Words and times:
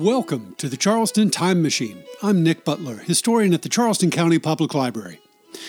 Welcome 0.00 0.54
to 0.56 0.70
the 0.70 0.78
Charleston 0.78 1.28
Time 1.28 1.60
Machine. 1.60 2.04
I'm 2.22 2.42
Nick 2.42 2.64
Butler, 2.64 2.96
historian 3.00 3.52
at 3.52 3.60
the 3.60 3.68
Charleston 3.68 4.10
County 4.10 4.38
Public 4.38 4.72
Library. 4.72 5.20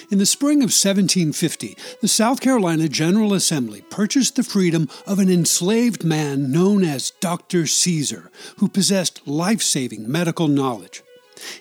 In 0.09 0.19
the 0.19 0.25
spring 0.25 0.59
of 0.59 0.71
1750, 0.71 1.75
the 1.99 2.07
South 2.07 2.39
Carolina 2.39 2.87
General 2.87 3.33
Assembly 3.33 3.81
purchased 3.81 4.37
the 4.37 4.43
freedom 4.43 4.87
of 5.05 5.19
an 5.19 5.29
enslaved 5.29 6.05
man 6.05 6.49
known 6.49 6.81
as 6.85 7.11
Dr. 7.19 7.67
Caesar, 7.67 8.31
who 8.59 8.69
possessed 8.69 9.27
life 9.27 9.61
saving 9.61 10.09
medical 10.09 10.47
knowledge. 10.47 11.03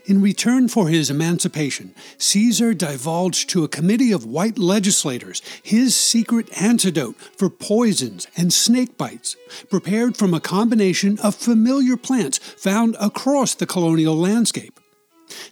In 0.07 0.21
return 0.21 0.69
for 0.69 0.89
his 0.89 1.11
emancipation, 1.11 1.95
Caesar 2.19 2.75
divulged 2.75 3.49
to 3.51 3.65
a 3.65 3.69
committee 3.69 4.13
of 4.13 4.25
white 4.25 4.59
legislators 4.59 5.43
his 5.63 5.95
secret 5.95 6.49
antidote 6.61 7.17
for 7.37 7.51
poisons 7.51 8.27
and 8.37 8.53
snake 8.53 8.97
bites, 8.97 9.37
prepared 9.69 10.17
from 10.17 10.35
a 10.35 10.41
combination 10.41 11.19
of 11.21 11.35
familiar 11.35 11.97
plants 11.97 12.39
found 12.39 12.97
across 13.01 13.55
the 13.55 13.67
colonial 13.67 14.17
landscape. 14.17 14.80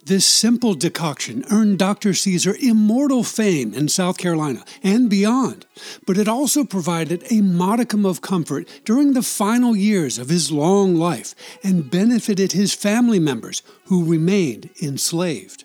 This 0.05 0.27
simple 0.27 0.75
decoction 0.75 1.45
earned 1.51 1.79
Dr. 1.79 2.15
Caesar 2.15 2.57
immortal 2.61 3.23
fame 3.23 3.75
in 3.75 3.89
South 3.89 4.19
Carolina 4.19 4.65
and 4.83 5.09
beyond, 5.09 5.67
but 6.07 6.19
it 6.19 6.29
also 6.29 6.65
provided 6.65 7.25
a 7.31 7.43
modicum 7.43 8.05
of 8.05 8.21
comfort 8.21 8.69
during 8.85 9.13
the 9.13 9.23
final 9.23 9.77
years 9.77 10.19
of 10.19 10.29
his 10.29 10.51
long 10.51 10.95
life 10.95 11.35
and 11.63 11.91
benefited 11.91 12.53
his 12.53 12.75
family 12.75 13.19
members 13.19 13.63
who 13.85 14.05
remained 14.05 14.71
enslaved. 14.83 15.65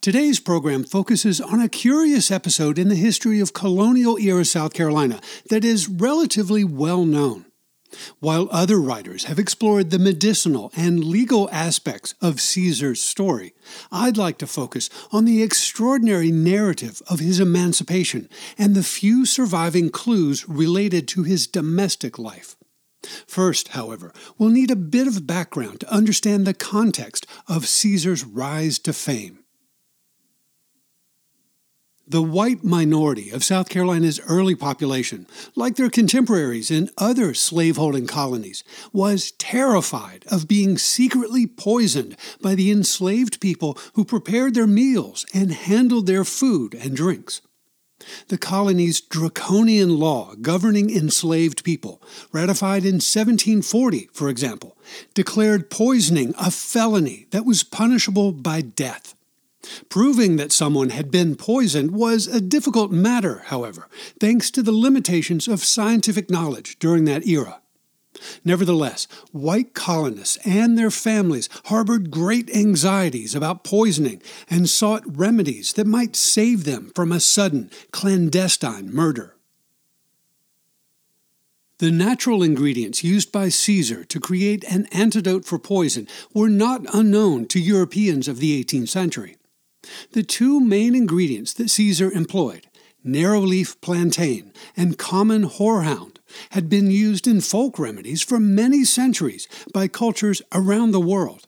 Today's 0.00 0.40
program 0.40 0.84
focuses 0.84 1.42
on 1.42 1.60
a 1.60 1.68
curious 1.68 2.30
episode 2.30 2.78
in 2.78 2.88
the 2.88 2.94
history 2.94 3.38
of 3.38 3.52
colonial 3.52 4.16
era 4.16 4.46
South 4.46 4.72
Carolina 4.72 5.20
that 5.50 5.62
is 5.62 5.90
relatively 5.90 6.64
well 6.64 7.04
known. 7.04 7.44
While 8.18 8.48
other 8.50 8.80
writers 8.80 9.24
have 9.24 9.38
explored 9.38 9.90
the 9.90 9.98
medicinal 9.98 10.72
and 10.74 11.04
legal 11.04 11.50
aspects 11.52 12.14
of 12.22 12.40
Caesar's 12.40 13.02
story, 13.02 13.52
I'd 13.92 14.16
like 14.16 14.38
to 14.38 14.46
focus 14.46 14.88
on 15.12 15.26
the 15.26 15.42
extraordinary 15.42 16.30
narrative 16.30 17.02
of 17.06 17.20
his 17.20 17.38
emancipation 17.38 18.30
and 18.56 18.74
the 18.74 18.82
few 18.82 19.26
surviving 19.26 19.90
clues 19.90 20.48
related 20.48 21.08
to 21.08 21.24
his 21.24 21.46
domestic 21.46 22.18
life. 22.18 22.56
First, 23.26 23.68
however, 23.68 24.14
we'll 24.38 24.48
need 24.48 24.70
a 24.70 24.76
bit 24.76 25.06
of 25.06 25.26
background 25.26 25.80
to 25.80 25.92
understand 25.92 26.46
the 26.46 26.54
context 26.54 27.26
of 27.46 27.68
Caesar's 27.68 28.24
rise 28.24 28.78
to 28.78 28.94
fame. 28.94 29.39
The 32.10 32.20
white 32.20 32.64
minority 32.64 33.30
of 33.30 33.44
South 33.44 33.68
Carolina's 33.68 34.18
early 34.26 34.56
population, 34.56 35.28
like 35.54 35.76
their 35.76 35.88
contemporaries 35.88 36.68
in 36.68 36.90
other 36.98 37.34
slaveholding 37.34 38.08
colonies, 38.08 38.64
was 38.92 39.30
terrified 39.38 40.24
of 40.26 40.48
being 40.48 40.76
secretly 40.76 41.46
poisoned 41.46 42.16
by 42.42 42.56
the 42.56 42.72
enslaved 42.72 43.40
people 43.40 43.78
who 43.94 44.04
prepared 44.04 44.54
their 44.54 44.66
meals 44.66 45.24
and 45.32 45.52
handled 45.52 46.08
their 46.08 46.24
food 46.24 46.74
and 46.74 46.96
drinks. 46.96 47.42
The 48.26 48.38
colony's 48.38 49.00
draconian 49.00 49.96
law 49.96 50.34
governing 50.42 50.90
enslaved 50.90 51.62
people, 51.62 52.02
ratified 52.32 52.82
in 52.82 52.94
1740, 52.94 54.08
for 54.12 54.28
example, 54.28 54.76
declared 55.14 55.70
poisoning 55.70 56.34
a 56.36 56.50
felony 56.50 57.28
that 57.30 57.46
was 57.46 57.62
punishable 57.62 58.32
by 58.32 58.62
death. 58.62 59.14
Proving 59.88 60.36
that 60.36 60.52
someone 60.52 60.90
had 60.90 61.10
been 61.10 61.36
poisoned 61.36 61.90
was 61.90 62.26
a 62.26 62.40
difficult 62.40 62.90
matter, 62.90 63.42
however, 63.46 63.88
thanks 64.18 64.50
to 64.52 64.62
the 64.62 64.72
limitations 64.72 65.48
of 65.48 65.64
scientific 65.64 66.30
knowledge 66.30 66.78
during 66.78 67.04
that 67.04 67.26
era. 67.26 67.60
Nevertheless, 68.44 69.06
white 69.32 69.74
colonists 69.74 70.36
and 70.44 70.76
their 70.76 70.90
families 70.90 71.48
harbored 71.66 72.10
great 72.10 72.50
anxieties 72.54 73.34
about 73.34 73.64
poisoning 73.64 74.20
and 74.48 74.68
sought 74.68 75.02
remedies 75.06 75.72
that 75.74 75.86
might 75.86 76.16
save 76.16 76.64
them 76.64 76.90
from 76.94 77.12
a 77.12 77.20
sudden, 77.20 77.70
clandestine 77.92 78.92
murder. 78.92 79.36
The 81.78 81.90
natural 81.90 82.42
ingredients 82.42 83.02
used 83.02 83.32
by 83.32 83.48
Caesar 83.48 84.04
to 84.04 84.20
create 84.20 84.64
an 84.64 84.86
antidote 84.92 85.46
for 85.46 85.58
poison 85.58 86.08
were 86.34 86.50
not 86.50 86.84
unknown 86.92 87.46
to 87.46 87.60
Europeans 87.60 88.28
of 88.28 88.38
the 88.38 88.62
18th 88.62 88.88
century. 88.88 89.36
The 90.12 90.22
two 90.22 90.60
main 90.60 90.94
ingredients 90.94 91.52
that 91.54 91.70
Caesar 91.70 92.10
employed, 92.10 92.68
narrowleaf 93.04 93.80
plantain 93.80 94.52
and 94.76 94.98
common 94.98 95.44
horehound, 95.44 96.18
had 96.50 96.68
been 96.68 96.90
used 96.90 97.26
in 97.26 97.40
folk 97.40 97.78
remedies 97.78 98.22
for 98.22 98.38
many 98.38 98.84
centuries 98.84 99.48
by 99.72 99.88
cultures 99.88 100.42
around 100.52 100.90
the 100.90 101.00
world. 101.00 101.46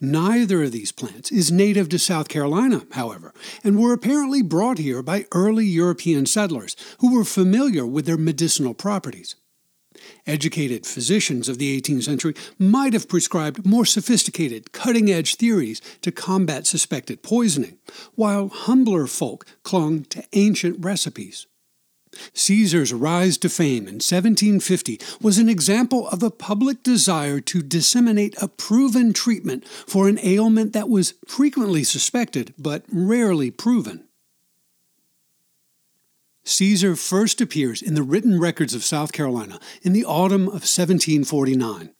Neither 0.00 0.64
of 0.64 0.72
these 0.72 0.92
plants 0.92 1.30
is 1.30 1.52
native 1.52 1.88
to 1.90 1.98
South 1.98 2.28
Carolina, 2.28 2.86
however, 2.92 3.32
and 3.62 3.78
were 3.78 3.92
apparently 3.92 4.42
brought 4.42 4.78
here 4.78 5.02
by 5.02 5.26
early 5.32 5.66
European 5.66 6.26
settlers 6.26 6.76
who 6.98 7.14
were 7.14 7.24
familiar 7.24 7.86
with 7.86 8.06
their 8.06 8.16
medicinal 8.16 8.74
properties. 8.74 9.36
Educated 10.26 10.86
physicians 10.86 11.50
of 11.50 11.58
the 11.58 11.78
18th 11.78 12.04
century 12.04 12.34
might 12.58 12.94
have 12.94 13.08
prescribed 13.08 13.66
more 13.66 13.84
sophisticated, 13.84 14.72
cutting 14.72 15.10
edge 15.10 15.34
theories 15.34 15.82
to 16.00 16.10
combat 16.10 16.66
suspected 16.66 17.22
poisoning, 17.22 17.76
while 18.14 18.48
humbler 18.48 19.06
folk 19.06 19.44
clung 19.64 20.04
to 20.04 20.24
ancient 20.32 20.82
recipes. 20.82 21.46
Caesar's 22.32 22.92
rise 22.92 23.36
to 23.38 23.48
fame 23.48 23.88
in 23.88 23.96
1750 23.96 24.98
was 25.20 25.36
an 25.36 25.48
example 25.48 26.08
of 26.08 26.22
a 26.22 26.30
public 26.30 26.82
desire 26.82 27.40
to 27.40 27.62
disseminate 27.62 28.40
a 28.40 28.48
proven 28.48 29.12
treatment 29.12 29.66
for 29.66 30.08
an 30.08 30.18
ailment 30.22 30.72
that 30.72 30.88
was 30.88 31.14
frequently 31.26 31.84
suspected 31.84 32.54
but 32.56 32.84
rarely 32.90 33.50
proven. 33.50 34.04
Caesar 36.44 36.94
first 36.94 37.40
appears 37.40 37.80
in 37.80 37.94
the 37.94 38.02
written 38.02 38.38
records 38.38 38.74
of 38.74 38.84
South 38.84 39.12
Carolina 39.12 39.58
in 39.82 39.92
the 39.92 40.04
autumn 40.04 40.42
of 40.42 40.64
1749. 40.64 41.90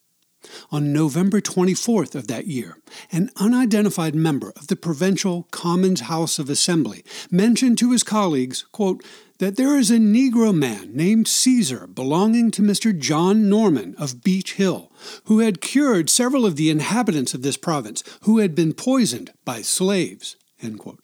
On 0.70 0.92
November 0.92 1.40
24th 1.40 2.14
of 2.14 2.28
that 2.28 2.46
year, 2.46 2.76
an 3.10 3.30
unidentified 3.36 4.14
member 4.14 4.52
of 4.56 4.66
the 4.66 4.76
provincial 4.76 5.48
Commons 5.50 6.02
House 6.02 6.38
of 6.38 6.50
Assembly 6.50 7.02
mentioned 7.30 7.78
to 7.78 7.92
his 7.92 8.02
colleagues, 8.02 8.66
quote, 8.70 9.02
that 9.38 9.56
there 9.56 9.78
is 9.78 9.90
a 9.90 9.96
Negro 9.96 10.54
man 10.54 10.94
named 10.94 11.26
Caesar 11.26 11.86
belonging 11.86 12.50
to 12.52 12.62
Mr. 12.62 12.96
John 12.96 13.48
Norman 13.48 13.94
of 13.96 14.22
Beech 14.22 14.54
Hill, 14.54 14.92
who 15.24 15.40
had 15.40 15.62
cured 15.62 16.10
several 16.10 16.44
of 16.44 16.56
the 16.56 16.70
inhabitants 16.70 17.34
of 17.34 17.42
this 17.42 17.56
province 17.56 18.04
who 18.22 18.38
had 18.38 18.54
been 18.54 18.74
poisoned 18.74 19.32
by 19.44 19.62
slaves. 19.62 20.36
End 20.62 20.78
quote. 20.78 21.03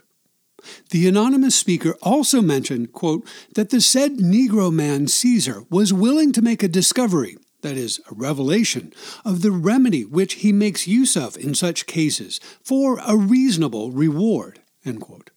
The 0.91 1.07
anonymous 1.09 1.55
speaker 1.55 1.97
also 2.03 2.41
mentioned, 2.41 2.93
quote, 2.93 3.27
that 3.55 3.71
the 3.71 3.81
said 3.81 4.19
Negro 4.19 4.73
man 4.73 5.07
Caesar 5.09 5.65
was 5.71 5.93
willing 5.93 6.33
to 6.33 6.43
make 6.43 6.63
a 6.63 6.69
discovery, 6.69 7.37
that 7.63 7.77
is, 7.77 8.01
a 8.11 8.15
revelation, 8.15 8.93
of 9.25 9.43
the 9.43 9.53
remedy 9.53 10.05
which 10.05 10.35
he 10.35 10.53
makes 10.53 10.87
use 10.87 11.17
of 11.17 11.37
in 11.37 11.55
such 11.55 11.87
cases 11.87 12.41
for 12.63 12.99
a 13.07 13.17
reasonable 13.17 13.91
reward. 13.91 14.61
End 14.85 15.01
quote. 15.01 15.31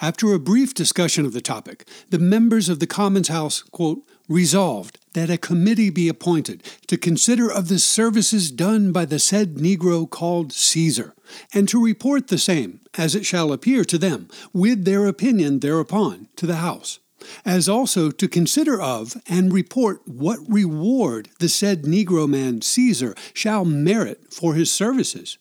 After 0.00 0.32
a 0.32 0.38
brief 0.38 0.72
discussion 0.74 1.26
of 1.26 1.32
the 1.32 1.40
topic, 1.40 1.86
the 2.08 2.18
members 2.18 2.68
of 2.68 2.78
the 2.78 2.86
Commons 2.86 3.28
House, 3.28 3.62
quote, 3.62 4.02
resolved 4.28 4.97
that 5.14 5.30
a 5.30 5.38
committee 5.38 5.90
be 5.90 6.08
appointed 6.08 6.62
to 6.86 6.96
consider 6.96 7.50
of 7.50 7.68
the 7.68 7.78
services 7.78 8.50
done 8.50 8.92
by 8.92 9.04
the 9.04 9.18
said 9.18 9.56
Negro 9.56 10.08
called 10.08 10.52
Caesar, 10.52 11.14
and 11.52 11.68
to 11.68 11.82
report 11.82 12.28
the 12.28 12.38
same, 12.38 12.80
as 12.96 13.14
it 13.14 13.26
shall 13.26 13.52
appear 13.52 13.84
to 13.84 13.98
them, 13.98 14.28
with 14.52 14.84
their 14.84 15.06
opinion 15.06 15.60
thereupon, 15.60 16.28
to 16.36 16.46
the 16.46 16.56
House, 16.56 16.98
as 17.44 17.68
also 17.68 18.10
to 18.10 18.28
consider 18.28 18.80
of 18.80 19.16
and 19.28 19.52
report 19.52 20.00
what 20.06 20.38
reward 20.48 21.28
the 21.38 21.48
said 21.48 21.82
Negro 21.82 22.28
man 22.28 22.62
Caesar 22.62 23.14
shall 23.34 23.64
merit 23.64 24.32
for 24.32 24.54
his 24.54 24.70
services. 24.70 25.38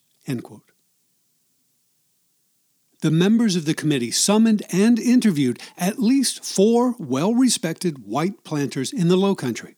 The 3.01 3.11
members 3.11 3.55
of 3.55 3.65
the 3.65 3.75
committee 3.75 4.09
summoned 4.09 4.63
and 4.71 4.97
interviewed 4.97 5.59
at 5.77 5.99
least 5.99 6.43
four 6.43 6.95
well 6.97 7.33
respected 7.33 8.05
white 8.05 8.43
planters 8.43 8.91
in 8.91 9.07
the 9.07 9.15
Low 9.17 9.35
Country. 9.35 9.75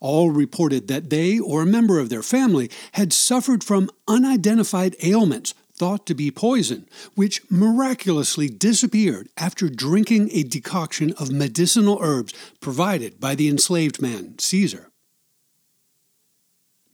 All 0.00 0.30
reported 0.30 0.88
that 0.88 1.10
they 1.10 1.38
or 1.38 1.62
a 1.62 1.66
member 1.66 1.98
of 1.98 2.08
their 2.08 2.22
family 2.22 2.70
had 2.92 3.12
suffered 3.12 3.62
from 3.62 3.90
unidentified 4.08 4.96
ailments 5.02 5.52
thought 5.74 6.06
to 6.06 6.14
be 6.14 6.30
poison, 6.30 6.88
which 7.14 7.42
miraculously 7.50 8.48
disappeared 8.48 9.28
after 9.36 9.68
drinking 9.68 10.30
a 10.32 10.42
decoction 10.42 11.12
of 11.18 11.30
medicinal 11.30 11.98
herbs 12.00 12.32
provided 12.60 13.20
by 13.20 13.34
the 13.34 13.48
enslaved 13.48 14.00
man, 14.00 14.38
Caesar. 14.38 14.90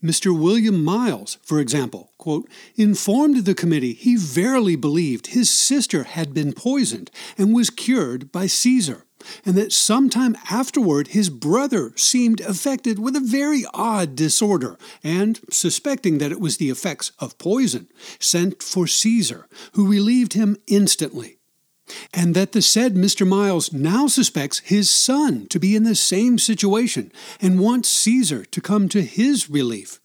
Mr. 0.03 0.37
William 0.37 0.83
Miles, 0.83 1.37
for 1.43 1.61
example, 1.61 2.11
quote, 2.17 2.49
informed 2.75 3.45
the 3.45 3.55
committee 3.55 3.93
he 3.93 4.17
verily 4.17 4.75
believed 4.75 5.27
his 5.27 5.49
sister 5.49 6.03
had 6.03 6.33
been 6.33 6.51
poisoned 6.51 7.09
and 7.37 7.53
was 7.53 7.69
cured 7.69 8.29
by 8.29 8.45
Caesar, 8.45 9.05
and 9.45 9.55
that 9.55 9.71
some 9.71 10.09
time 10.09 10.35
afterward 10.49 11.09
his 11.09 11.29
brother 11.29 11.93
seemed 11.95 12.41
affected 12.41 12.99
with 12.99 13.15
a 13.15 13.21
very 13.21 13.63
odd 13.73 14.13
disorder, 14.15 14.77
and, 15.03 15.39
suspecting 15.49 16.17
that 16.17 16.33
it 16.33 16.41
was 16.41 16.57
the 16.57 16.69
effects 16.69 17.13
of 17.19 17.37
poison, 17.37 17.87
sent 18.19 18.61
for 18.61 18.87
Caesar, 18.87 19.47
who 19.71 19.87
relieved 19.87 20.33
him 20.33 20.57
instantly 20.67 21.37
and 22.13 22.35
that 22.35 22.51
the 22.51 22.61
said 22.61 22.95
Mr. 22.95 23.27
Miles 23.27 23.73
now 23.73 24.07
suspects 24.07 24.59
his 24.59 24.89
son 24.89 25.47
to 25.47 25.59
be 25.59 25.75
in 25.75 25.83
the 25.83 25.95
same 25.95 26.37
situation 26.37 27.11
and 27.41 27.59
wants 27.59 27.89
Caesar 27.89 28.45
to 28.45 28.61
come 28.61 28.87
to 28.89 29.01
his 29.01 29.49
relief. 29.49 29.99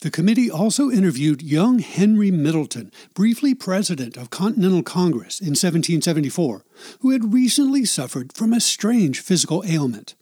The 0.00 0.10
committee 0.10 0.50
also 0.50 0.90
interviewed 0.90 1.42
young 1.42 1.78
Henry 1.78 2.32
Middleton, 2.32 2.90
briefly 3.14 3.54
president 3.54 4.16
of 4.16 4.30
Continental 4.30 4.82
Congress 4.82 5.40
in 5.40 5.50
1774, 5.50 6.64
who 7.00 7.10
had 7.10 7.32
recently 7.32 7.84
suffered 7.84 8.32
from 8.32 8.52
a 8.52 8.60
strange 8.60 9.20
physical 9.20 9.62
ailment. 9.64 10.16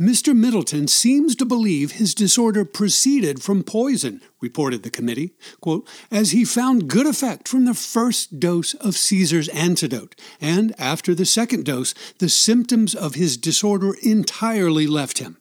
Mr. 0.00 0.36
Middleton 0.36 0.88
seems 0.88 1.34
to 1.36 1.44
believe 1.44 1.92
his 1.92 2.14
disorder 2.14 2.64
proceeded 2.64 3.42
from 3.42 3.62
poison, 3.62 4.20
reported 4.40 4.82
the 4.82 4.90
committee, 4.90 5.32
quote, 5.60 5.88
as 6.10 6.30
he 6.30 6.44
found 6.44 6.88
good 6.88 7.06
effect 7.06 7.48
from 7.48 7.64
the 7.64 7.74
first 7.74 8.38
dose 8.40 8.74
of 8.74 8.96
Caesar's 8.96 9.48
antidote, 9.48 10.14
and 10.40 10.74
after 10.78 11.14
the 11.14 11.26
second 11.26 11.64
dose, 11.64 11.94
the 12.18 12.28
symptoms 12.28 12.94
of 12.94 13.14
his 13.14 13.36
disorder 13.36 13.94
entirely 14.02 14.86
left 14.86 15.18
him. 15.18 15.38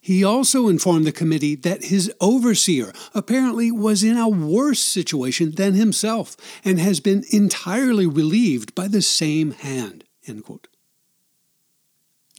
He 0.00 0.24
also 0.24 0.68
informed 0.68 1.06
the 1.06 1.12
committee 1.12 1.54
that 1.54 1.84
his 1.84 2.12
overseer 2.20 2.92
apparently 3.14 3.70
was 3.70 4.02
in 4.02 4.16
a 4.16 4.28
worse 4.28 4.80
situation 4.80 5.52
than 5.52 5.74
himself 5.74 6.36
and 6.64 6.80
has 6.80 7.00
been 7.00 7.24
entirely 7.30 8.06
relieved 8.06 8.74
by 8.74 8.88
the 8.88 9.02
same 9.02 9.52
hand. 9.52 10.04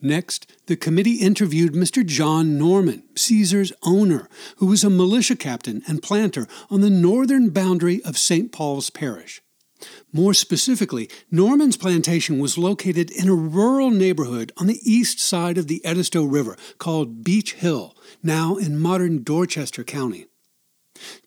Next, 0.01 0.49
the 0.67 0.77
committee 0.77 1.15
interviewed 1.15 1.73
Mr. 1.73 2.05
John 2.05 2.57
Norman, 2.57 3.03
Caesar's 3.15 3.73
owner, 3.83 4.29
who 4.57 4.67
was 4.67 4.83
a 4.83 4.89
militia 4.89 5.35
captain 5.35 5.81
and 5.87 6.01
planter 6.01 6.47
on 6.69 6.81
the 6.81 6.89
northern 6.89 7.49
boundary 7.49 8.01
of 8.03 8.17
St. 8.17 8.51
Paul's 8.51 8.89
Parish. 8.89 9.41
More 10.11 10.33
specifically, 10.33 11.09
Norman's 11.31 11.77
plantation 11.77 12.39
was 12.39 12.57
located 12.57 13.11
in 13.11 13.29
a 13.29 13.35
rural 13.35 13.91
neighborhood 13.91 14.51
on 14.57 14.67
the 14.67 14.79
east 14.83 15.19
side 15.19 15.57
of 15.57 15.67
the 15.67 15.83
Edisto 15.85 16.23
River 16.23 16.57
called 16.77 17.23
Beech 17.23 17.55
Hill, 17.55 17.95
now 18.23 18.55
in 18.55 18.79
modern 18.79 19.23
Dorchester 19.23 19.83
County. 19.83 20.28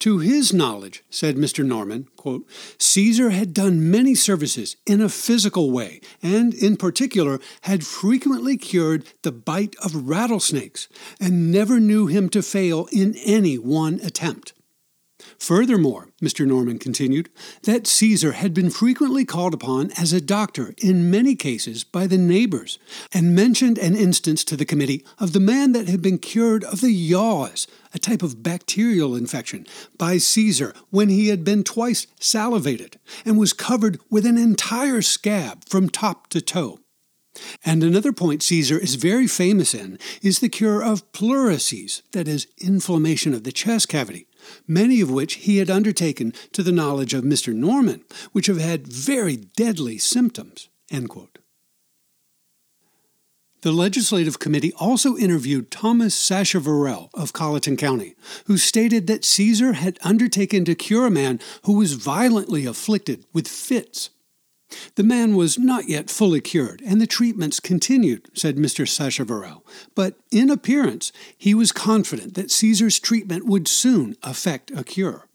To 0.01 0.19
his 0.19 0.53
knowledge, 0.53 1.03
said 1.11 1.37
Mr. 1.37 1.65
Norman, 1.65 2.09
quote, 2.17 2.47
Caesar 2.79 3.31
had 3.31 3.55
done 3.55 3.91
many 3.91 4.15
services 4.15 4.77
in 4.87 5.01
a 5.01 5.09
physical 5.09 5.71
way, 5.71 6.01
and 6.23 6.55
in 6.55 6.77
particular 6.77 7.41
had 7.63 7.87
frequently 7.87 8.57
cured 8.57 9.05
the 9.23 9.33
bite 9.33 9.77
of 9.83 10.09
rattlesnakes, 10.09 10.89
and 11.21 11.51
never 11.51 11.81
knew 11.81 12.07
him 12.07 12.29
to 12.31 12.43
fail 12.43 12.89
in 12.93 13.15
any 13.25 13.59
one 13.59 14.01
attempt. 14.03 14.53
Furthermore, 15.43 16.11
Mr. 16.23 16.47
Norman 16.47 16.79
continued, 16.79 17.29
that 17.65 17.89
Caesar 17.89 18.31
had 18.31 18.55
been 18.55 18.71
frequently 18.71 19.25
called 19.25 19.53
upon 19.55 19.91
as 19.99 20.13
a 20.13 20.21
doctor 20.21 20.73
in 20.79 21.11
many 21.11 21.35
cases 21.35 21.83
by 21.83 22.07
the 22.07 22.17
neighbors, 22.17 22.79
and 23.13 23.35
mentioned 23.35 23.77
an 23.77 23.97
instance 23.97 24.45
to 24.45 24.57
the 24.57 24.65
committee 24.65 25.05
of 25.19 25.33
the 25.33 25.41
man 25.41 25.73
that 25.73 25.89
had 25.89 26.01
been 26.01 26.19
cured 26.19 26.63
of 26.63 26.81
the 26.81 26.93
yaws, 26.93 27.67
a 27.93 27.99
type 27.99 28.23
of 28.23 28.45
bacterial 28.45 29.17
infection, 29.17 29.67
by 29.99 30.17
Caesar 30.17 30.75
when 30.91 31.09
he 31.09 31.27
had 31.27 31.43
been 31.43 31.65
twice 31.65 32.07
salivated, 32.21 33.01
and 33.25 33.37
was 33.37 33.53
covered 33.53 33.99
with 34.09 34.25
an 34.25 34.39
entire 34.39 35.03
scab 35.03 35.65
from 35.69 35.89
top 35.89 36.29
to 36.29 36.41
toe. 36.41 36.79
And 37.65 37.83
another 37.83 38.13
point 38.13 38.45
Caesar 38.45 38.79
is 38.79 38.95
very 38.95 39.27
famous 39.27 39.75
in 39.75 39.99
is 40.23 40.39
the 40.39 40.49
cure 40.49 40.85
of 40.85 41.11
pleurisy, 41.11 42.03
that 42.13 42.29
is, 42.29 42.47
inflammation 42.61 43.35
of 43.35 43.43
the 43.43 43.51
chest 43.51 43.89
cavity, 43.89 44.29
many 44.67 45.01
of 45.01 45.11
which 45.11 45.35
he 45.35 45.59
had 45.59 45.71
undertaken 45.71 46.33
to 46.53 46.63
the 46.63 46.73
knowledge 46.73 47.15
of 47.15 47.25
Mr. 47.25 47.55
Norman, 47.55 48.05
which 48.33 48.47
have 48.47 48.61
had 48.61 48.87
very 48.87 49.37
deadly 49.37 49.99
symptoms. 49.99 50.69
The 53.63 53.71
Legislative 53.71 54.41
Committee 54.41 54.73
also 54.73 55.17
interviewed 55.17 55.71
Thomas 55.71 56.17
Sacheverell 56.17 57.11
of 57.15 57.33
Colleton 57.33 57.77
County, 57.77 58.17
who 58.47 58.59
stated 58.59 59.07
that 59.07 59.25
Caesar 59.25 59.75
had 59.75 60.01
undertaken 60.03 60.65
to 60.65 60.75
cure 60.75 61.07
a 61.07 61.11
man 61.11 61.39
who 61.65 61.75
was 61.75 61.93
violently 61.93 62.67
afflicted 62.67 63.25
with 63.33 63.47
fits 63.47 64.11
the 64.95 65.03
man 65.03 65.37
was 65.37 65.59
not 65.59 65.89
yet 65.89 66.11
fully 66.11 66.41
cured, 66.41 66.83
and 66.85 67.01
the 67.01 67.07
treatments 67.07 67.61
continued, 67.61 68.29
said 68.35 68.57
Mr. 68.57 68.87
Sacheverell. 68.87 69.63
But 69.95 70.19
in 70.31 70.51
appearance, 70.51 71.13
he 71.37 71.55
was 71.55 71.73
confident 71.73 72.35
that 72.35 72.51
Caesar's 72.51 72.99
treatment 72.99 73.47
would 73.47 73.69
soon 73.69 74.17
effect 74.23 74.71
a 74.75 74.85
cure. 74.85 75.29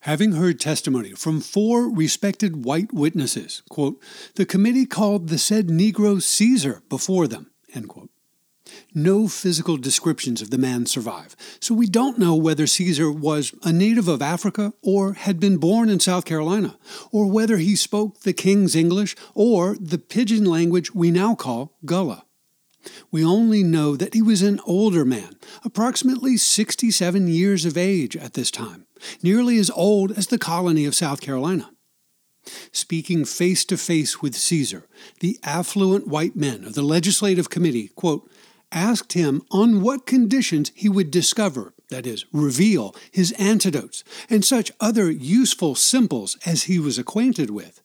Having 0.00 0.32
heard 0.32 0.58
testimony 0.58 1.12
from 1.12 1.40
four 1.40 1.88
respected 1.88 2.64
white 2.64 2.92
witnesses, 2.92 3.62
quote, 3.68 4.02
the 4.34 4.44
committee 4.44 4.86
called 4.86 5.28
the 5.28 5.38
said 5.38 5.68
Negro 5.68 6.20
Caesar 6.20 6.82
before 6.88 7.28
them. 7.28 7.52
No 8.94 9.26
physical 9.26 9.78
descriptions 9.78 10.42
of 10.42 10.50
the 10.50 10.58
man 10.58 10.84
survive, 10.84 11.34
so 11.60 11.74
we 11.74 11.86
don't 11.86 12.18
know 12.18 12.34
whether 12.34 12.66
Caesar 12.66 13.10
was 13.10 13.54
a 13.62 13.72
native 13.72 14.06
of 14.06 14.20
Africa 14.20 14.74
or 14.82 15.14
had 15.14 15.40
been 15.40 15.56
born 15.56 15.88
in 15.88 15.98
South 15.98 16.26
Carolina, 16.26 16.76
or 17.10 17.30
whether 17.30 17.56
he 17.56 17.74
spoke 17.74 18.20
the 18.20 18.34
king's 18.34 18.76
English 18.76 19.16
or 19.34 19.76
the 19.80 19.96
pidgin 19.96 20.44
language 20.44 20.94
we 20.94 21.10
now 21.10 21.34
call 21.34 21.78
Gullah. 21.86 22.24
We 23.10 23.24
only 23.24 23.62
know 23.62 23.96
that 23.96 24.12
he 24.12 24.20
was 24.20 24.42
an 24.42 24.60
older 24.66 25.06
man, 25.06 25.36
approximately 25.64 26.36
67 26.36 27.28
years 27.28 27.64
of 27.64 27.78
age 27.78 28.16
at 28.16 28.34
this 28.34 28.50
time, 28.50 28.86
nearly 29.22 29.56
as 29.58 29.70
old 29.70 30.12
as 30.12 30.26
the 30.26 30.38
colony 30.38 30.84
of 30.84 30.94
South 30.94 31.20
Carolina. 31.20 31.70
Speaking 32.72 33.24
face 33.24 33.64
to 33.66 33.76
face 33.76 34.20
with 34.20 34.34
Caesar, 34.34 34.88
the 35.20 35.38
affluent 35.44 36.08
white 36.08 36.34
men 36.34 36.64
of 36.64 36.74
the 36.74 36.82
legislative 36.82 37.48
committee, 37.48 37.88
quote, 37.94 38.28
asked 38.72 39.12
him 39.12 39.42
on 39.50 39.82
what 39.82 40.06
conditions 40.06 40.72
he 40.74 40.88
would 40.88 41.10
discover, 41.10 41.74
that 41.90 42.06
is, 42.06 42.24
reveal, 42.32 42.94
his 43.10 43.32
antidotes 43.32 44.02
and 44.28 44.44
such 44.44 44.72
other 44.80 45.10
useful 45.10 45.74
simples 45.74 46.36
as 46.44 46.64
he 46.64 46.78
was 46.78 46.98
acquainted 46.98 47.50
with. 47.50 47.82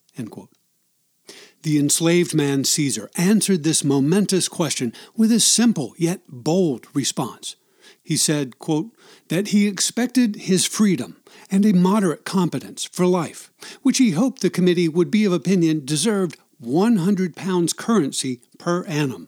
The 1.63 1.77
enslaved 1.77 2.33
man 2.33 2.63
Caesar 2.63 3.09
answered 3.17 3.63
this 3.63 3.83
momentous 3.83 4.47
question 4.47 4.93
with 5.15 5.31
a 5.31 5.39
simple 5.39 5.93
yet 5.97 6.21
bold 6.27 6.87
response. 6.93 7.55
He 8.01 8.15
said, 8.15 8.57
quote, 8.57 8.91
that 9.27 9.49
he 9.49 9.67
expected 9.67 10.35
his 10.35 10.65
freedom 10.65 11.17
and 11.51 11.65
a 11.65 11.73
moderate 11.73 12.23
competence 12.23 12.85
for 12.85 13.05
life, 13.05 13.51
which 13.81 13.97
he 13.97 14.11
hoped 14.11 14.41
the 14.41 14.49
committee 14.49 14.87
would 14.87 15.11
be 15.11 15.25
of 15.25 15.33
opinion 15.33 15.83
deserved 15.83 16.37
100 16.59 17.35
pounds 17.35 17.73
currency 17.73 18.39
per 18.57 18.85
annum 18.85 19.27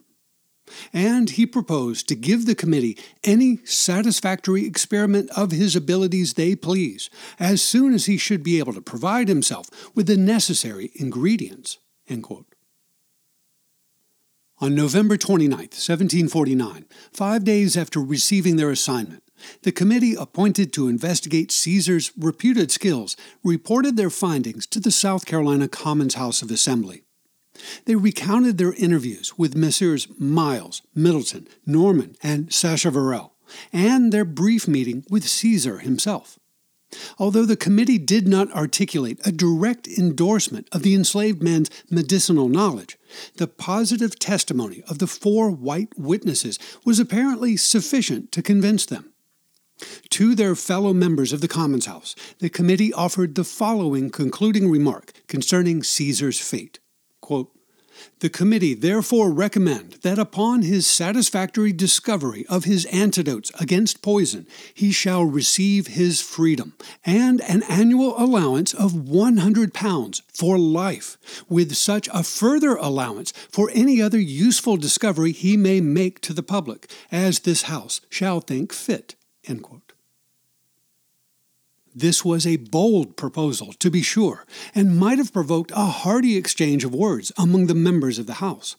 and 0.93 1.31
he 1.31 1.45
proposed 1.45 2.07
to 2.07 2.15
give 2.15 2.45
the 2.45 2.55
committee 2.55 2.97
any 3.23 3.57
satisfactory 3.65 4.65
experiment 4.65 5.29
of 5.35 5.51
his 5.51 5.75
abilities 5.75 6.33
they 6.33 6.55
please, 6.55 7.09
as 7.39 7.61
soon 7.61 7.93
as 7.93 8.05
he 8.05 8.17
should 8.17 8.43
be 8.43 8.59
able 8.59 8.73
to 8.73 8.81
provide 8.81 9.27
himself 9.27 9.67
with 9.95 10.07
the 10.07 10.17
necessary 10.17 10.91
ingredients. 10.95 11.77
On 14.61 14.75
November 14.75 15.15
29, 15.15 15.57
1749, 15.57 16.85
five 17.13 17.43
days 17.45 17.77
after 17.77 18.01
receiving 18.01 18.57
their 18.57 18.71
assignment, 18.71 19.23
the 19.63 19.71
committee 19.71 20.15
appointed 20.15 20.73
to 20.73 20.89
investigate 20.89 21.51
Caesar's 21.51 22.11
reputed 22.17 22.71
skills 22.71 23.15
reported 23.43 23.95
their 23.95 24.09
findings 24.09 24.67
to 24.67 24.81
the 24.81 24.91
South 24.91 25.25
Carolina 25.25 25.69
Commons 25.69 26.15
House 26.15 26.41
of 26.41 26.51
Assembly. 26.51 27.03
They 27.85 27.95
recounted 27.95 28.57
their 28.57 28.73
interviews 28.73 29.37
with 29.37 29.55
Messrs. 29.55 30.07
Miles, 30.17 30.81
Middleton, 30.95 31.47
Norman, 31.65 32.15
and 32.21 32.49
Sacheverell, 32.49 33.31
and 33.73 34.11
their 34.11 34.25
brief 34.25 34.67
meeting 34.67 35.05
with 35.09 35.27
Caesar 35.27 35.79
himself. 35.79 36.39
Although 37.19 37.45
the 37.45 37.55
committee 37.55 37.99
did 37.99 38.27
not 38.27 38.51
articulate 38.51 39.19
a 39.25 39.31
direct 39.31 39.87
endorsement 39.87 40.67
of 40.71 40.81
the 40.81 40.95
enslaved 40.95 41.43
man's 41.43 41.69
medicinal 41.89 42.49
knowledge, 42.49 42.97
the 43.37 43.47
positive 43.47 44.17
testimony 44.17 44.81
of 44.87 44.97
the 44.97 45.07
four 45.07 45.51
white 45.51 45.97
witnesses 45.97 46.57
was 46.83 46.99
apparently 46.99 47.57
sufficient 47.57 48.31
to 48.31 48.41
convince 48.41 48.85
them. 48.85 49.13
To 50.09 50.35
their 50.35 50.55
fellow 50.55 50.93
members 50.93 51.31
of 51.31 51.41
the 51.41 51.47
Commons 51.47 51.85
House, 51.85 52.15
the 52.39 52.49
committee 52.49 52.91
offered 52.91 53.35
the 53.35 53.43
following 53.43 54.09
concluding 54.09 54.69
remark 54.69 55.13
concerning 55.27 55.83
Caesar's 55.83 56.39
fate. 56.39 56.79
Quote, 57.29 57.55
The 58.21 58.29
committee 58.31 58.74
therefore 58.74 59.31
recommend 59.31 59.98
that 60.01 60.17
upon 60.17 60.63
his 60.63 60.88
satisfactory 60.88 61.71
discovery 61.71 62.43
of 62.50 62.63
his 62.63 62.86
antidotes 62.86 63.51
against 63.59 64.01
poison, 64.01 64.48
he 64.74 64.91
shall 64.91 65.24
receive 65.24 65.86
his 65.86 66.21
freedom 66.21 66.74
and 67.05 67.39
an 67.41 67.62
annual 67.69 68.15
allowance 68.17 68.74
of 68.74 69.07
100 69.07 69.75
pounds 69.75 70.24
for 70.33 70.57
life, 70.57 71.19
with 71.48 71.75
such 71.75 72.09
a 72.12 72.24
further 72.24 72.74
allowance 72.77 73.31
for 73.51 73.69
any 73.75 74.01
other 74.01 74.19
useful 74.19 74.75
discovery 74.75 75.31
he 75.31 75.55
may 75.55 75.81
make 75.81 76.21
to 76.21 76.33
the 76.33 76.41
public, 76.41 76.89
as 77.12 77.41
this 77.41 77.62
House 77.62 78.01
shall 78.09 78.39
think 78.39 78.74
fit. 78.74 79.13
This 81.99 82.23
was 82.23 82.47
a 82.47 82.55
bold 82.55 83.17
proposal, 83.17 83.73
to 83.73 83.91
be 83.91 84.01
sure, 84.01 84.45
and 84.73 84.97
might 84.97 85.17
have 85.17 85.33
provoked 85.33 85.71
a 85.75 85.87
hearty 85.87 86.37
exchange 86.37 86.85
of 86.85 86.95
words 86.95 87.33
among 87.37 87.67
the 87.67 87.75
members 87.75 88.17
of 88.17 88.25
the 88.25 88.35
House. 88.35 88.77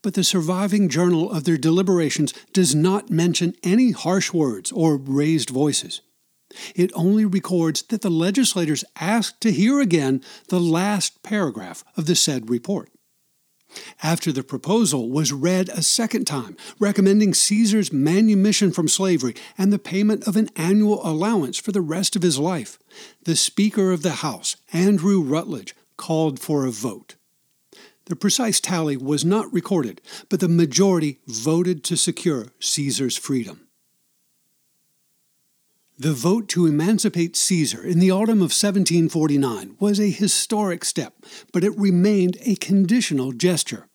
But 0.00 0.14
the 0.14 0.22
surviving 0.22 0.88
journal 0.88 1.28
of 1.28 1.42
their 1.42 1.56
deliberations 1.56 2.32
does 2.52 2.72
not 2.72 3.10
mention 3.10 3.56
any 3.64 3.90
harsh 3.90 4.32
words 4.32 4.70
or 4.70 4.96
raised 4.96 5.50
voices. 5.50 6.02
It 6.76 6.92
only 6.94 7.24
records 7.24 7.82
that 7.88 8.02
the 8.02 8.10
legislators 8.10 8.84
asked 8.94 9.40
to 9.40 9.50
hear 9.50 9.80
again 9.80 10.22
the 10.46 10.60
last 10.60 11.24
paragraph 11.24 11.82
of 11.96 12.06
the 12.06 12.14
said 12.14 12.48
report 12.48 12.90
after 14.02 14.32
the 14.32 14.42
proposal 14.42 15.10
was 15.10 15.32
read 15.32 15.68
a 15.70 15.82
second 15.82 16.26
time, 16.26 16.56
recommending 16.78 17.34
Caesar's 17.34 17.92
manumission 17.92 18.72
from 18.72 18.88
slavery 18.88 19.34
and 19.58 19.72
the 19.72 19.78
payment 19.78 20.26
of 20.26 20.36
an 20.36 20.48
annual 20.56 21.00
allowance 21.06 21.58
for 21.58 21.72
the 21.72 21.80
rest 21.80 22.16
of 22.16 22.22
his 22.22 22.38
life, 22.38 22.78
the 23.24 23.36
Speaker 23.36 23.92
of 23.92 24.02
the 24.02 24.22
House, 24.22 24.56
Andrew 24.72 25.20
Rutledge, 25.20 25.74
called 25.96 26.38
for 26.38 26.64
a 26.64 26.70
vote. 26.70 27.16
The 28.06 28.16
precise 28.16 28.60
tally 28.60 28.96
was 28.96 29.24
not 29.24 29.52
recorded, 29.52 30.00
but 30.28 30.40
the 30.40 30.48
majority 30.48 31.18
voted 31.26 31.82
to 31.84 31.96
secure 31.96 32.46
Caesar's 32.60 33.16
freedom. 33.16 33.65
The 35.98 36.12
vote 36.12 36.46
to 36.48 36.66
emancipate 36.66 37.36
Caesar 37.36 37.82
in 37.82 38.00
the 38.00 38.10
autumn 38.10 38.40
of 38.40 38.52
1749 38.52 39.76
was 39.80 39.98
a 39.98 40.10
historic 40.10 40.84
step, 40.84 41.24
but 41.54 41.64
it 41.64 41.78
remained 41.78 42.36
a 42.42 42.56
conditional 42.56 43.32
gesture. 43.32 43.88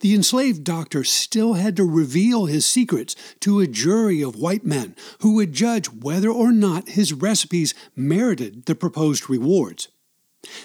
The 0.00 0.12
enslaved 0.12 0.64
doctor 0.64 1.04
still 1.04 1.54
had 1.54 1.76
to 1.76 1.84
reveal 1.84 2.46
his 2.46 2.66
secrets 2.66 3.14
to 3.40 3.60
a 3.60 3.68
jury 3.68 4.22
of 4.22 4.34
white 4.34 4.64
men 4.64 4.96
who 5.20 5.34
would 5.34 5.52
judge 5.52 5.86
whether 5.86 6.30
or 6.30 6.50
not 6.50 6.88
his 6.88 7.12
recipes 7.12 7.74
merited 7.94 8.66
the 8.66 8.74
proposed 8.74 9.30
rewards. 9.30 9.86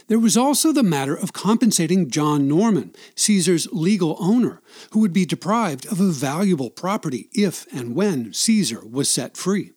There 0.07 0.17
was 0.17 0.35
also 0.35 0.71
the 0.71 0.81
matter 0.81 1.15
of 1.15 1.31
compensating 1.31 2.09
John 2.09 2.47
Norman, 2.47 2.95
Caesar's 3.13 3.71
legal 3.71 4.17
owner, 4.19 4.63
who 4.93 4.99
would 5.01 5.13
be 5.13 5.27
deprived 5.27 5.85
of 5.85 5.99
a 5.99 6.09
valuable 6.09 6.71
property 6.71 7.29
if 7.33 7.71
and 7.71 7.93
when 7.93 8.33
Caesar 8.33 8.81
was 8.83 9.09
set 9.09 9.37
free. 9.37 9.74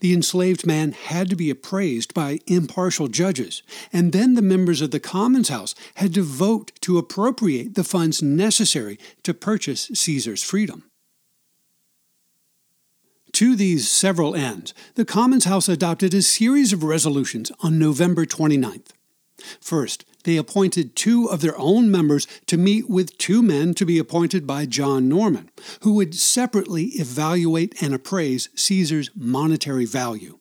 The 0.00 0.12
enslaved 0.12 0.66
man 0.66 0.92
had 0.92 1.30
to 1.30 1.36
be 1.36 1.50
appraised 1.50 2.14
by 2.14 2.40
impartial 2.46 3.08
judges, 3.08 3.62
and 3.92 4.12
then 4.12 4.34
the 4.34 4.42
members 4.42 4.80
of 4.80 4.90
the 4.90 5.00
Commons 5.00 5.48
House 5.48 5.74
had 5.96 6.14
to 6.14 6.22
vote 6.22 6.72
to 6.82 6.98
appropriate 6.98 7.74
the 7.74 7.84
funds 7.84 8.22
necessary 8.22 8.98
to 9.22 9.34
purchase 9.34 9.90
Caesar's 9.94 10.42
freedom. 10.42 10.84
To 13.32 13.54
these 13.54 13.88
several 13.88 14.34
ends, 14.34 14.72
the 14.94 15.04
Commons 15.04 15.44
House 15.44 15.68
adopted 15.68 16.14
a 16.14 16.22
series 16.22 16.72
of 16.72 16.82
resolutions 16.82 17.52
on 17.60 17.78
November 17.78 18.24
29th. 18.24 18.88
First, 19.60 20.06
they 20.26 20.36
appointed 20.36 20.96
two 20.96 21.30
of 21.30 21.40
their 21.40 21.56
own 21.56 21.88
members 21.88 22.26
to 22.46 22.56
meet 22.56 22.90
with 22.90 23.16
two 23.16 23.42
men 23.42 23.72
to 23.74 23.86
be 23.86 23.96
appointed 23.96 24.44
by 24.44 24.66
John 24.66 25.08
Norman, 25.08 25.48
who 25.82 25.94
would 25.94 26.16
separately 26.16 26.86
evaluate 26.96 27.80
and 27.80 27.94
appraise 27.94 28.48
Caesar's 28.56 29.08
monetary 29.14 29.84
value. 29.84 30.40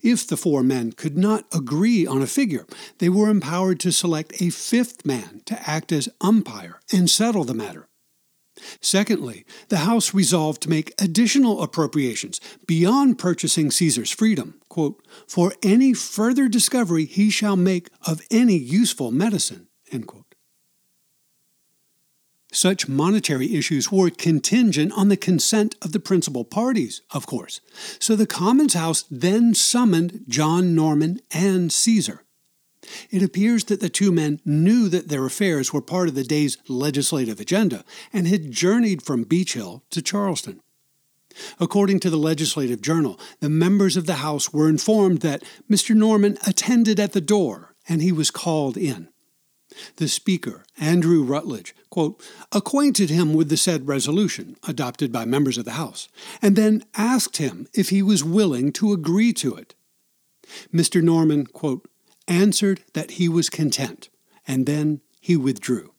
If 0.00 0.26
the 0.26 0.38
four 0.38 0.62
men 0.62 0.92
could 0.92 1.18
not 1.18 1.44
agree 1.52 2.06
on 2.06 2.22
a 2.22 2.26
figure, 2.26 2.66
they 2.96 3.10
were 3.10 3.28
empowered 3.28 3.80
to 3.80 3.92
select 3.92 4.40
a 4.40 4.48
fifth 4.48 5.04
man 5.04 5.42
to 5.44 5.68
act 5.68 5.92
as 5.92 6.08
umpire 6.22 6.80
and 6.90 7.10
settle 7.10 7.44
the 7.44 7.52
matter. 7.52 7.88
Secondly, 8.80 9.44
the 9.68 9.78
House 9.78 10.14
resolved 10.14 10.62
to 10.62 10.70
make 10.70 10.92
additional 11.00 11.62
appropriations 11.62 12.40
beyond 12.66 13.18
purchasing 13.18 13.70
Caesar's 13.70 14.10
freedom, 14.10 14.60
quote, 14.68 15.06
for 15.26 15.52
any 15.62 15.92
further 15.92 16.48
discovery 16.48 17.04
he 17.04 17.30
shall 17.30 17.56
make 17.56 17.88
of 18.06 18.22
any 18.30 18.56
useful 18.56 19.10
medicine, 19.10 19.68
Such 22.52 22.88
monetary 22.88 23.54
issues 23.54 23.92
were 23.92 24.08
contingent 24.08 24.92
on 24.96 25.08
the 25.08 25.16
consent 25.16 25.74
of 25.82 25.92
the 25.92 26.00
principal 26.00 26.44
parties, 26.44 27.02
of 27.10 27.26
course, 27.26 27.60
so 27.98 28.16
the 28.16 28.26
Commons 28.26 28.74
House 28.74 29.04
then 29.10 29.52
summoned 29.52 30.24
John 30.26 30.74
Norman 30.74 31.20
and 31.32 31.70
Caesar. 31.70 32.25
It 33.10 33.22
appears 33.22 33.64
that 33.64 33.80
the 33.80 33.88
two 33.88 34.12
men 34.12 34.40
knew 34.44 34.88
that 34.88 35.08
their 35.08 35.24
affairs 35.24 35.72
were 35.72 35.80
part 35.80 36.08
of 36.08 36.14
the 36.14 36.24
day's 36.24 36.58
legislative 36.68 37.40
agenda 37.40 37.84
and 38.12 38.26
had 38.26 38.50
journeyed 38.50 39.02
from 39.02 39.24
Beech 39.24 39.54
Hill 39.54 39.82
to 39.90 40.02
Charleston. 40.02 40.60
According 41.60 42.00
to 42.00 42.10
the 42.10 42.16
Legislative 42.16 42.80
Journal, 42.80 43.20
the 43.40 43.50
members 43.50 43.96
of 43.96 44.06
the 44.06 44.14
House 44.14 44.52
were 44.52 44.68
informed 44.68 45.20
that 45.20 45.42
Mr. 45.70 45.94
Norman 45.94 46.38
attended 46.46 46.98
at 46.98 47.12
the 47.12 47.20
door 47.20 47.74
and 47.88 48.02
he 48.02 48.12
was 48.12 48.30
called 48.30 48.76
in. 48.76 49.08
The 49.96 50.08
Speaker, 50.08 50.64
Andrew 50.78 51.22
Rutledge, 51.22 51.74
quote, 51.90 52.22
acquainted 52.52 53.10
him 53.10 53.34
with 53.34 53.48
the 53.48 53.56
said 53.56 53.86
resolution, 53.86 54.56
adopted 54.66 55.12
by 55.12 55.24
members 55.24 55.58
of 55.58 55.64
the 55.64 55.72
House, 55.72 56.08
and 56.40 56.56
then 56.56 56.84
asked 56.94 57.36
him 57.36 57.66
if 57.74 57.90
he 57.90 58.00
was 58.00 58.24
willing 58.24 58.72
to 58.72 58.92
agree 58.92 59.32
to 59.34 59.54
it. 59.54 59.74
Mr. 60.72 61.02
Norman, 61.02 61.46
quote, 61.46 61.86
answered 62.28 62.82
that 62.92 63.12
he 63.12 63.28
was 63.28 63.50
content, 63.50 64.08
and 64.46 64.66
then 64.66 65.00
he 65.20 65.36
withdrew. 65.36 65.92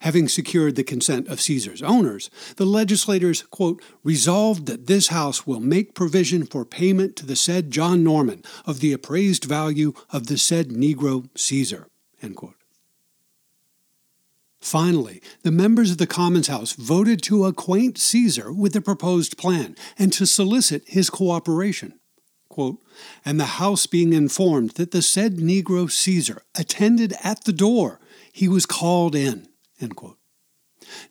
Having 0.00 0.28
secured 0.28 0.74
the 0.74 0.84
consent 0.84 1.28
of 1.28 1.40
Caesar's 1.40 1.82
owners, 1.82 2.30
the 2.56 2.64
legislators, 2.64 3.42
quote, 3.42 3.82
resolved 4.02 4.66
that 4.66 4.86
this 4.86 5.08
House 5.08 5.46
will 5.46 5.60
make 5.60 5.94
provision 5.94 6.46
for 6.46 6.64
payment 6.64 7.14
to 7.16 7.26
the 7.26 7.36
said 7.36 7.70
John 7.70 8.02
Norman 8.02 8.42
of 8.66 8.80
the 8.80 8.92
appraised 8.92 9.44
value 9.44 9.92
of 10.10 10.26
the 10.26 10.38
said 10.38 10.68
Negro 10.68 11.28
Caesar. 11.36 11.86
Finally, 14.60 15.22
the 15.42 15.52
members 15.52 15.92
of 15.92 15.98
the 15.98 16.06
Commons 16.06 16.48
House 16.48 16.72
voted 16.72 17.22
to 17.22 17.46
acquaint 17.46 17.98
Caesar 17.98 18.52
with 18.52 18.72
the 18.72 18.80
proposed 18.80 19.38
plan 19.38 19.76
and 19.98 20.12
to 20.12 20.26
solicit 20.26 20.82
his 20.86 21.08
cooperation 21.08 21.97
quote, 22.58 22.82
and 23.24 23.38
the 23.38 23.60
house 23.62 23.86
being 23.86 24.12
informed 24.12 24.70
that 24.70 24.90
the 24.90 25.00
said 25.00 25.36
Negro 25.36 25.88
Caesar 25.88 26.42
attended 26.56 27.14
at 27.22 27.44
the 27.44 27.52
door, 27.52 28.00
he 28.32 28.48
was 28.48 28.66
called 28.66 29.14
in, 29.14 29.46
end 29.80 29.94
quote. 29.94 30.18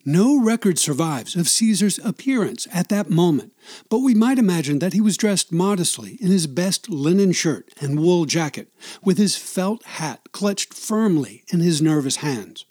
No 0.04 0.38
record 0.38 0.78
survives 0.78 1.38
of 1.38 1.48
Caesar's 1.48 2.00
appearance 2.00 2.68
at 2.74 2.90
that 2.90 3.10
moment, 3.10 3.54
but 3.90 4.00
we 4.00 4.14
might 4.14 4.38
imagine 4.38 4.80
that 4.80 4.92
he 4.92 5.00
was 5.00 5.16
dressed 5.16 5.54
modestly 5.54 6.18
in 6.20 6.32
his 6.32 6.48
best 6.48 6.90
linen 6.90 7.32
shirt 7.32 7.72
and 7.80 7.98
wool 7.98 8.26
jacket, 8.26 8.68
with 9.02 9.18
his 9.18 9.38
felt 9.38 9.86
hat 9.86 10.34
clutched 10.34 10.74
firmly 10.74 11.46
in 11.48 11.62
his 11.62 11.82
nervous 11.82 12.18
hands. 12.18 12.66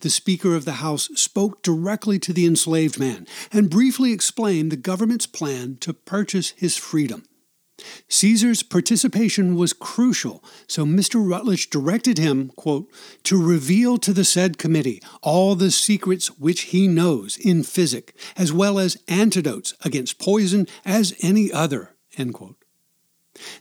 The 0.00 0.10
Speaker 0.10 0.56
of 0.56 0.64
the 0.64 0.80
House 0.82 1.10
spoke 1.14 1.62
directly 1.62 2.18
to 2.18 2.32
the 2.32 2.44
enslaved 2.44 2.98
man 2.98 3.28
and 3.52 3.70
briefly 3.70 4.10
explained 4.10 4.72
the 4.72 4.76
government's 4.76 5.28
plan 5.28 5.76
to 5.82 5.94
purchase 5.94 6.54
his 6.56 6.76
freedom. 6.76 7.22
Caesar's 8.08 8.62
participation 8.62 9.56
was 9.56 9.72
crucial, 9.72 10.44
so 10.68 10.84
Mr. 10.84 11.28
Rutledge 11.28 11.70
directed 11.70 12.18
him, 12.18 12.50
quote, 12.50 12.88
to 13.24 13.42
reveal 13.42 13.98
to 13.98 14.12
the 14.12 14.24
said 14.24 14.58
committee 14.58 15.02
all 15.22 15.56
the 15.56 15.70
secrets 15.70 16.28
which 16.38 16.62
he 16.62 16.86
knows 16.86 17.36
in 17.36 17.64
physic, 17.64 18.16
as 18.36 18.52
well 18.52 18.78
as 18.78 19.02
antidotes 19.08 19.74
against 19.84 20.20
poison 20.20 20.68
as 20.84 21.14
any 21.20 21.52
other, 21.52 21.96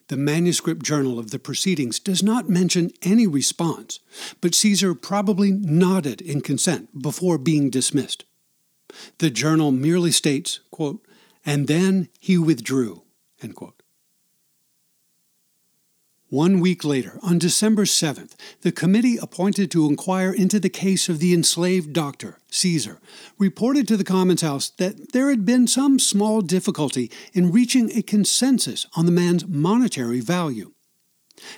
The 0.08 0.18
manuscript 0.18 0.84
journal 0.84 1.18
of 1.18 1.32
the 1.32 1.40
proceedings 1.40 2.00
does 2.00 2.22
not 2.22 2.48
mention 2.48 2.92
any 3.02 3.26
response, 3.26 4.00
but 4.42 4.54
Caesar 4.54 4.94
probably 4.94 5.52
nodded 5.52 6.22
in 6.22 6.42
consent 6.42 7.02
before 7.02 7.40
being 7.40 7.72
dismissed. 7.72 8.26
The 9.18 9.32
journal 9.32 9.72
merely 9.72 10.12
states, 10.12 10.60
quote, 10.70 11.04
and 11.44 11.68
then 11.68 12.10
he 12.20 12.38
withdrew, 12.38 13.02
end 13.42 13.56
quote. 13.56 13.83
One 16.34 16.62
week 16.62 16.84
later, 16.84 17.20
on 17.22 17.38
December 17.38 17.86
7th, 17.86 18.32
the 18.62 18.72
committee 18.72 19.18
appointed 19.18 19.70
to 19.70 19.86
inquire 19.86 20.34
into 20.34 20.60
the 20.60 20.68
case 20.68 21.08
of 21.08 21.20
the 21.20 21.32
enslaved 21.32 21.94
doctor, 21.94 22.40
Caesar, 22.50 23.00
reported 23.38 23.88
to 23.88 23.98
the 23.98 24.04
Commons 24.04 24.42
House 24.42 24.72
that 24.80 25.12
there 25.12 25.30
had 25.30 25.46
been 25.46 25.68
some 25.68 26.00
small 26.00 26.42
difficulty 26.42 27.12
in 27.34 27.52
reaching 27.52 27.92
a 27.92 28.02
consensus 28.02 28.88
on 28.96 29.06
the 29.06 29.12
man's 29.12 29.46
monetary 29.46 30.22
value. 30.22 30.74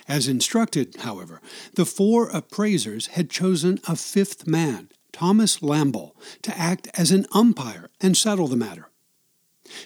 As 0.06 0.28
instructed, 0.28 0.96
however, 0.96 1.40
the 1.72 1.86
four 1.86 2.28
appraisers 2.28 3.06
had 3.06 3.30
chosen 3.30 3.80
a 3.88 3.96
fifth 3.96 4.46
man, 4.46 4.90
Thomas 5.10 5.60
Lamboll, 5.60 6.12
to 6.42 6.54
act 6.54 6.86
as 6.92 7.12
an 7.12 7.24
umpire 7.32 7.88
and 8.02 8.14
settle 8.14 8.46
the 8.46 8.56
matter. 8.56 8.90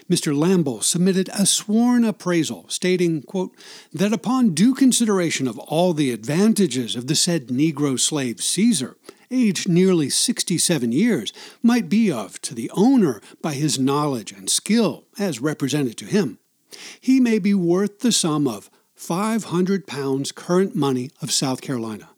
Mr. 0.09 0.35
Lamboll 0.35 0.83
submitted 0.83 1.29
a 1.29 1.45
sworn 1.45 2.03
appraisal 2.03 2.65
stating, 2.67 3.21
quote, 3.23 3.55
that 3.91 4.13
upon 4.13 4.53
due 4.53 4.73
consideration 4.73 5.47
of 5.47 5.57
all 5.59 5.93
the 5.93 6.11
advantages 6.11 6.95
of 6.95 7.07
the 7.07 7.15
said 7.15 7.47
Negro 7.47 7.99
slave 7.99 8.41
Caesar, 8.41 8.97
aged 9.31 9.69
nearly 9.69 10.09
67 10.09 10.91
years, 10.91 11.33
might 11.63 11.89
be 11.89 12.11
of 12.11 12.39
to 12.41 12.53
the 12.53 12.69
owner 12.71 13.21
by 13.41 13.53
his 13.53 13.79
knowledge 13.79 14.31
and 14.31 14.49
skill 14.49 15.05
as 15.17 15.39
represented 15.39 15.97
to 15.97 16.05
him, 16.05 16.37
he 16.99 17.19
may 17.19 17.39
be 17.39 17.53
worth 17.53 17.99
the 17.99 18.11
sum 18.11 18.47
of 18.47 18.69
500 18.95 19.87
pounds 19.87 20.31
current 20.31 20.75
money 20.75 21.09
of 21.21 21.31
South 21.31 21.61
Carolina. 21.61 22.09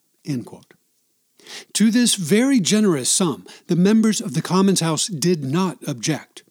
To 1.74 1.92
this 1.92 2.16
very 2.16 2.60
generous 2.60 3.10
sum, 3.10 3.46
the 3.68 3.76
members 3.76 4.22
of 4.22 4.34
the 4.34 4.42
Commons 4.42 4.80
House 4.80 5.08
did 5.08 5.44
not 5.44 5.78
object. 5.88 6.44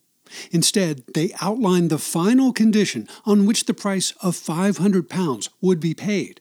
Instead, 0.51 1.05
they 1.15 1.33
outlined 1.41 1.91
the 1.91 1.99
final 1.99 2.53
condition 2.53 3.09
on 3.25 3.47
which 3.47 3.67
the 3.67 3.75
price 3.75 4.13
of 4.23 4.37
500 4.37 5.09
pounds 5.09 5.49
would 5.61 5.81
be 5.81 5.95
paid. 5.95 6.41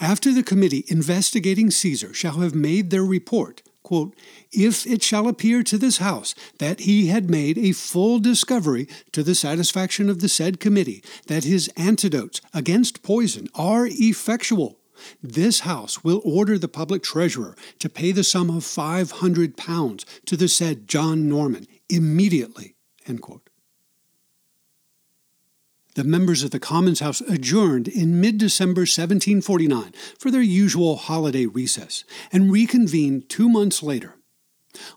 After 0.00 0.32
the 0.32 0.42
committee 0.42 0.84
investigating 0.88 1.70
Caesar 1.70 2.14
shall 2.14 2.38
have 2.38 2.54
made 2.54 2.90
their 2.90 3.04
report, 3.04 3.62
quote, 3.82 4.14
if 4.52 4.86
it 4.86 5.02
shall 5.02 5.28
appear 5.28 5.62
to 5.62 5.78
this 5.78 5.98
House 5.98 6.34
that 6.58 6.80
he 6.80 7.06
had 7.06 7.30
made 7.30 7.58
a 7.58 7.72
full 7.72 8.18
discovery 8.18 8.88
to 9.12 9.22
the 9.22 9.34
satisfaction 9.34 10.08
of 10.08 10.20
the 10.20 10.28
said 10.28 10.60
committee 10.60 11.02
that 11.26 11.44
his 11.44 11.68
antidotes 11.76 12.40
against 12.54 13.02
poison 13.02 13.48
are 13.54 13.88
effectual, 13.90 14.78
this 15.22 15.60
House 15.60 16.02
will 16.02 16.22
order 16.24 16.58
the 16.58 16.68
public 16.68 17.02
treasurer 17.02 17.56
to 17.78 17.88
pay 17.88 18.12
the 18.12 18.24
sum 18.24 18.50
of 18.50 18.64
five 18.64 19.10
hundred 19.12 19.56
pounds 19.56 20.06
to 20.26 20.36
the 20.36 20.48
said 20.48 20.88
John 20.88 21.28
Norman 21.28 21.66
immediately. 21.88 22.75
The 25.96 26.04
members 26.04 26.42
of 26.42 26.50
the 26.50 26.60
Commons 26.60 27.00
House 27.00 27.22
adjourned 27.22 27.88
in 27.88 28.20
mid 28.20 28.36
December 28.36 28.82
1749 28.82 29.94
for 30.18 30.30
their 30.30 30.42
usual 30.42 30.96
holiday 30.96 31.46
recess 31.46 32.04
and 32.30 32.52
reconvened 32.52 33.30
two 33.30 33.48
months 33.48 33.82
later. 33.82 34.16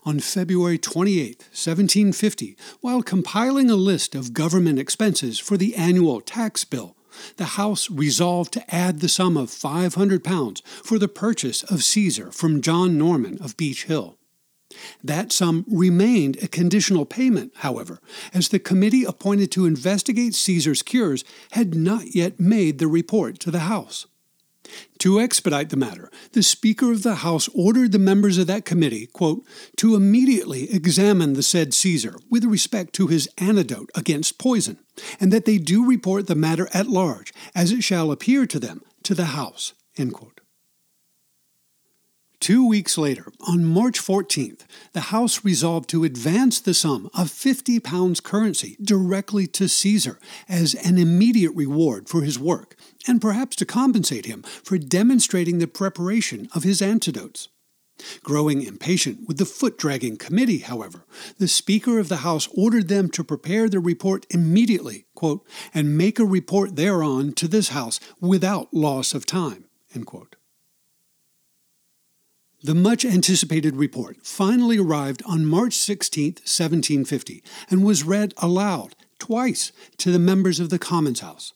On 0.04 0.20
February 0.20 0.76
28, 0.76 1.38
1750, 1.38 2.54
while 2.82 3.02
compiling 3.02 3.70
a 3.70 3.76
list 3.76 4.14
of 4.14 4.34
government 4.34 4.78
expenses 4.78 5.38
for 5.38 5.56
the 5.56 5.74
annual 5.74 6.20
tax 6.20 6.66
bill, 6.66 6.96
the 7.38 7.56
House 7.56 7.90
resolved 7.90 8.52
to 8.52 8.74
add 8.74 9.00
the 9.00 9.08
sum 9.08 9.38
of 9.38 9.48
£500 9.48 10.62
for 10.64 10.98
the 10.98 11.08
purchase 11.08 11.62
of 11.62 11.82
Caesar 11.82 12.30
from 12.30 12.60
John 12.60 12.98
Norman 12.98 13.38
of 13.40 13.56
Beech 13.56 13.84
Hill. 13.84 14.18
That 15.02 15.32
sum 15.32 15.64
remained 15.68 16.42
a 16.42 16.48
conditional 16.48 17.04
payment, 17.04 17.52
however, 17.56 18.00
as 18.32 18.48
the 18.48 18.58
committee 18.58 19.04
appointed 19.04 19.50
to 19.52 19.66
investigate 19.66 20.34
Caesar's 20.34 20.82
cures 20.82 21.24
had 21.52 21.74
not 21.74 22.14
yet 22.14 22.38
made 22.38 22.78
the 22.78 22.86
report 22.86 23.38
to 23.40 23.50
the 23.50 23.60
House. 23.60 24.06
To 24.98 25.18
expedite 25.18 25.70
the 25.70 25.76
matter, 25.76 26.10
the 26.32 26.42
Speaker 26.42 26.92
of 26.92 27.02
the 27.02 27.16
House 27.16 27.48
ordered 27.54 27.92
the 27.92 27.98
members 27.98 28.38
of 28.38 28.46
that 28.46 28.64
committee, 28.64 29.06
quote, 29.06 29.44
to 29.78 29.96
immediately 29.96 30.72
examine 30.72 31.32
the 31.32 31.42
said 31.42 31.74
Caesar 31.74 32.16
with 32.30 32.44
respect 32.44 32.92
to 32.94 33.08
his 33.08 33.28
antidote 33.38 33.90
against 33.94 34.38
poison, 34.38 34.78
and 35.18 35.32
that 35.32 35.44
they 35.44 35.58
do 35.58 35.84
report 35.86 36.26
the 36.26 36.34
matter 36.34 36.68
at 36.72 36.86
large, 36.86 37.32
as 37.54 37.72
it 37.72 37.82
shall 37.82 38.12
appear 38.12 38.46
to 38.46 38.60
them, 38.60 38.82
to 39.02 39.14
the 39.14 39.26
House. 39.26 39.72
End 39.96 40.12
quote. 40.12 40.39
Two 42.40 42.66
weeks 42.66 42.96
later, 42.96 43.26
on 43.46 43.66
March 43.66 44.00
14th, 44.00 44.62
the 44.94 45.12
House 45.12 45.44
resolved 45.44 45.90
to 45.90 46.04
advance 46.04 46.58
the 46.58 46.72
sum 46.72 47.10
of 47.12 47.30
50 47.30 47.78
pounds 47.80 48.18
currency 48.18 48.78
directly 48.82 49.46
to 49.48 49.68
Caesar 49.68 50.18
as 50.48 50.72
an 50.74 50.96
immediate 50.96 51.54
reward 51.54 52.08
for 52.08 52.22
his 52.22 52.38
work, 52.38 52.76
and 53.06 53.20
perhaps 53.20 53.56
to 53.56 53.66
compensate 53.66 54.24
him 54.24 54.42
for 54.42 54.78
demonstrating 54.78 55.58
the 55.58 55.66
preparation 55.66 56.48
of 56.54 56.62
his 56.62 56.80
antidotes. 56.80 57.48
Growing 58.24 58.62
impatient 58.62 59.28
with 59.28 59.36
the 59.36 59.44
foot 59.44 59.76
dragging 59.76 60.16
committee, 60.16 60.60
however, 60.60 61.04
the 61.36 61.46
Speaker 61.46 61.98
of 61.98 62.08
the 62.08 62.18
House 62.18 62.48
ordered 62.56 62.88
them 62.88 63.10
to 63.10 63.22
prepare 63.22 63.68
the 63.68 63.80
report 63.80 64.24
immediately, 64.30 65.04
quote, 65.14 65.46
and 65.74 65.98
make 65.98 66.18
a 66.18 66.24
report 66.24 66.76
thereon 66.76 67.34
to 67.34 67.46
this 67.46 67.68
House 67.68 68.00
without 68.18 68.72
loss 68.72 69.12
of 69.12 69.26
time. 69.26 69.66
End 69.94 70.06
quote. 70.06 70.36
The 72.62 72.74
much 72.74 73.06
anticipated 73.06 73.76
report 73.76 74.18
finally 74.22 74.76
arrived 74.76 75.22
on 75.24 75.46
March 75.46 75.72
16, 75.74 76.24
1750, 76.44 77.42
and 77.70 77.84
was 77.84 78.04
read 78.04 78.34
aloud 78.36 78.94
twice 79.18 79.72
to 79.96 80.10
the 80.10 80.18
members 80.18 80.60
of 80.60 80.68
the 80.68 80.78
Commons 80.78 81.20
House. 81.20 81.54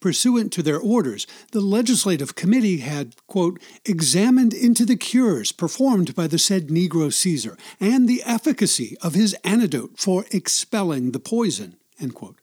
Pursuant 0.00 0.50
to 0.52 0.62
their 0.62 0.78
orders, 0.78 1.26
the 1.52 1.60
legislative 1.60 2.34
committee 2.36 2.78
had, 2.78 3.16
quote, 3.26 3.60
examined 3.84 4.54
into 4.54 4.86
the 4.86 4.96
cures 4.96 5.52
performed 5.52 6.14
by 6.14 6.26
the 6.26 6.38
said 6.38 6.68
Negro 6.68 7.12
Caesar 7.12 7.58
and 7.78 8.08
the 8.08 8.22
efficacy 8.24 8.96
of 9.02 9.14
his 9.14 9.34
antidote 9.44 9.98
for 9.98 10.24
expelling 10.30 11.10
the 11.10 11.20
poison, 11.20 11.76
end 12.00 12.14
quote. 12.14 12.36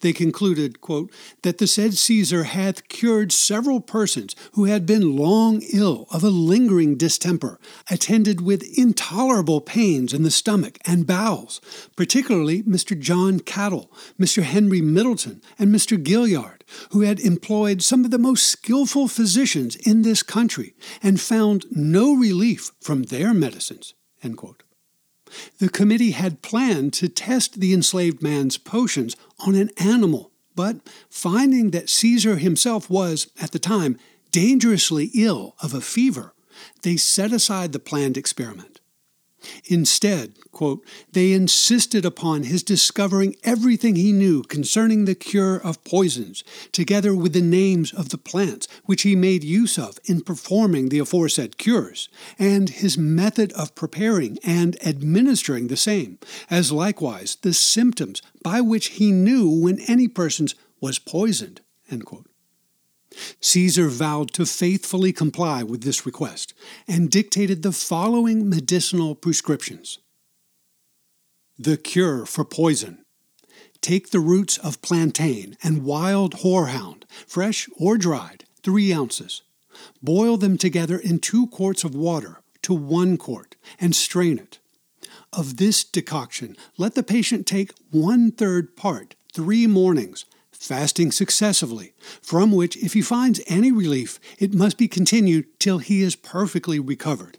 They 0.00 0.12
concluded, 0.12 0.80
quote, 0.80 1.12
that 1.42 1.58
the 1.58 1.66
said 1.66 1.94
Caesar 1.94 2.44
hath 2.44 2.88
cured 2.88 3.32
several 3.32 3.80
persons 3.80 4.34
who 4.52 4.64
had 4.64 4.86
been 4.86 5.16
long 5.16 5.62
ill 5.72 6.06
of 6.10 6.24
a 6.24 6.30
lingering 6.30 6.96
distemper, 6.96 7.60
attended 7.90 8.40
with 8.40 8.78
intolerable 8.78 9.60
pains 9.60 10.14
in 10.14 10.22
the 10.22 10.30
stomach 10.30 10.78
and 10.86 11.06
bowels, 11.06 11.60
particularly 11.96 12.62
Mr. 12.62 12.98
John 12.98 13.40
Cattell, 13.40 13.92
Mr. 14.18 14.42
Henry 14.42 14.80
Middleton, 14.80 15.42
and 15.58 15.74
Mr. 15.74 16.02
Gilliard, 16.02 16.62
who 16.90 17.02
had 17.02 17.20
employed 17.20 17.82
some 17.82 18.04
of 18.04 18.10
the 18.10 18.18
most 18.18 18.46
skilful 18.46 19.08
physicians 19.08 19.76
in 19.76 20.02
this 20.02 20.22
country, 20.22 20.74
and 21.02 21.20
found 21.20 21.66
no 21.70 22.14
relief 22.14 22.72
from 22.80 23.04
their 23.04 23.34
medicines. 23.34 23.94
End 24.22 24.36
quote. 24.36 24.62
The 25.58 25.68
committee 25.68 26.12
had 26.12 26.42
planned 26.42 26.92
to 26.94 27.08
test 27.08 27.60
the 27.60 27.72
enslaved 27.72 28.22
man's 28.22 28.58
potions 28.58 29.16
on 29.40 29.54
an 29.54 29.70
animal, 29.76 30.32
but 30.54 30.76
finding 31.10 31.70
that 31.70 31.90
Caesar 31.90 32.36
himself 32.36 32.90
was, 32.90 33.28
at 33.40 33.52
the 33.52 33.58
time, 33.58 33.98
dangerously 34.30 35.10
ill 35.14 35.54
of 35.62 35.74
a 35.74 35.80
fever, 35.80 36.34
they 36.82 36.96
set 36.96 37.32
aside 37.32 37.72
the 37.72 37.78
planned 37.78 38.16
experiment. 38.16 38.80
Instead, 39.66 40.34
quote, 40.52 40.84
they 41.12 41.32
insisted 41.32 42.04
upon 42.04 42.42
his 42.42 42.62
discovering 42.62 43.36
everything 43.44 43.96
he 43.96 44.12
knew 44.12 44.42
concerning 44.42 45.04
the 45.04 45.14
cure 45.14 45.56
of 45.56 45.82
poisons, 45.84 46.42
together 46.72 47.14
with 47.14 47.32
the 47.32 47.42
names 47.42 47.92
of 47.92 48.08
the 48.08 48.18
plants 48.18 48.66
which 48.84 49.02
he 49.02 49.14
made 49.14 49.44
use 49.44 49.78
of 49.78 49.98
in 50.04 50.20
performing 50.20 50.88
the 50.88 50.98
aforesaid 50.98 51.58
cures, 51.58 52.08
and 52.38 52.70
his 52.70 52.98
method 52.98 53.52
of 53.52 53.74
preparing 53.74 54.38
and 54.44 54.76
administering 54.86 55.68
the 55.68 55.76
same, 55.76 56.18
as 56.50 56.72
likewise 56.72 57.36
the 57.42 57.54
symptoms 57.54 58.22
by 58.42 58.60
which 58.60 58.88
he 58.88 59.12
knew 59.12 59.48
when 59.48 59.78
any 59.80 60.08
person's 60.08 60.54
was 60.80 60.98
poisoned. 60.98 61.60
Caesar 63.40 63.88
vowed 63.88 64.32
to 64.32 64.46
faithfully 64.46 65.12
comply 65.12 65.62
with 65.62 65.82
this 65.82 66.06
request 66.06 66.54
and 66.86 67.10
dictated 67.10 67.62
the 67.62 67.72
following 67.72 68.48
medicinal 68.48 69.14
prescriptions 69.14 69.98
The 71.58 71.76
cure 71.76 72.26
for 72.26 72.44
poison. 72.44 73.04
Take 73.80 74.10
the 74.10 74.20
roots 74.20 74.58
of 74.58 74.82
plantain 74.82 75.56
and 75.62 75.84
wild 75.84 76.36
horehound, 76.36 77.04
fresh 77.26 77.68
or 77.78 77.96
dried, 77.96 78.44
three 78.62 78.92
ounces. 78.92 79.42
Boil 80.02 80.36
them 80.36 80.58
together 80.58 80.98
in 80.98 81.20
two 81.20 81.46
quarts 81.46 81.84
of 81.84 81.94
water 81.94 82.42
to 82.62 82.74
one 82.74 83.16
quart 83.16 83.56
and 83.80 83.94
strain 83.94 84.38
it. 84.38 84.58
Of 85.32 85.58
this 85.58 85.84
decoction, 85.84 86.56
let 86.76 86.94
the 86.94 87.02
patient 87.02 87.46
take 87.46 87.72
one 87.90 88.32
third 88.32 88.76
part 88.76 89.14
three 89.32 89.66
mornings 89.66 90.24
fasting 90.58 91.12
successively, 91.12 91.94
from 92.20 92.52
which, 92.52 92.76
if 92.76 92.92
he 92.92 93.02
finds 93.02 93.40
any 93.46 93.72
relief, 93.72 94.18
it 94.38 94.54
must 94.54 94.76
be 94.76 94.88
continued 94.88 95.46
till 95.58 95.78
he 95.78 96.02
is 96.02 96.16
perfectly 96.16 96.78
recovered. 96.78 97.38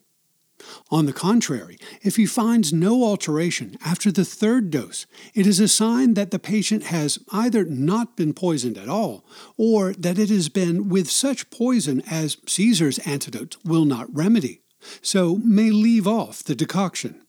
On 0.91 1.05
the 1.05 1.13
contrary, 1.13 1.77
if 2.01 2.15
he 2.15 2.25
finds 2.25 2.73
no 2.73 3.03
alteration 3.03 3.77
after 3.83 4.11
the 4.11 4.25
third 4.25 4.69
dose, 4.71 5.05
it 5.33 5.47
is 5.47 5.59
a 5.59 5.67
sign 5.67 6.15
that 6.15 6.31
the 6.31 6.39
patient 6.39 6.83
has 6.83 7.19
either 7.31 7.63
not 7.65 8.17
been 8.17 8.33
poisoned 8.33 8.77
at 8.77 8.89
all, 8.89 9.25
or 9.57 9.93
that 9.93 10.19
it 10.19 10.29
has 10.29 10.49
been 10.49 10.89
with 10.89 11.09
such 11.09 11.49
poison 11.49 12.01
as 12.09 12.37
Caesar's 12.47 12.99
antidote 12.99 13.57
will 13.63 13.85
not 13.85 14.13
remedy, 14.13 14.61
so 15.01 15.35
may 15.37 15.71
leave 15.71 16.07
off 16.07 16.43
the 16.43 16.55
decoction. 16.55 17.21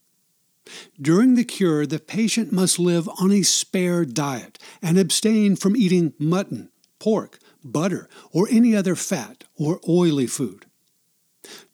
During 1.01 1.35
the 1.35 1.45
cure, 1.45 1.87
the 1.87 1.99
patient 1.99 2.53
must 2.53 2.79
live 2.79 3.09
on 3.19 3.33
a 3.33 3.43
spare 3.43 4.05
diet 4.05 4.59
and 4.83 4.99
abstain 4.99 5.57
from 5.57 5.77
eating 5.77 6.15
mutton, 6.19 6.71
pork, 6.99 7.39
butter, 7.65 8.09
or 8.33 8.49
any 8.51 8.75
other 8.75 8.95
fat 8.95 9.45
or 9.57 9.81
oily 9.89 10.27
food. 10.27 10.67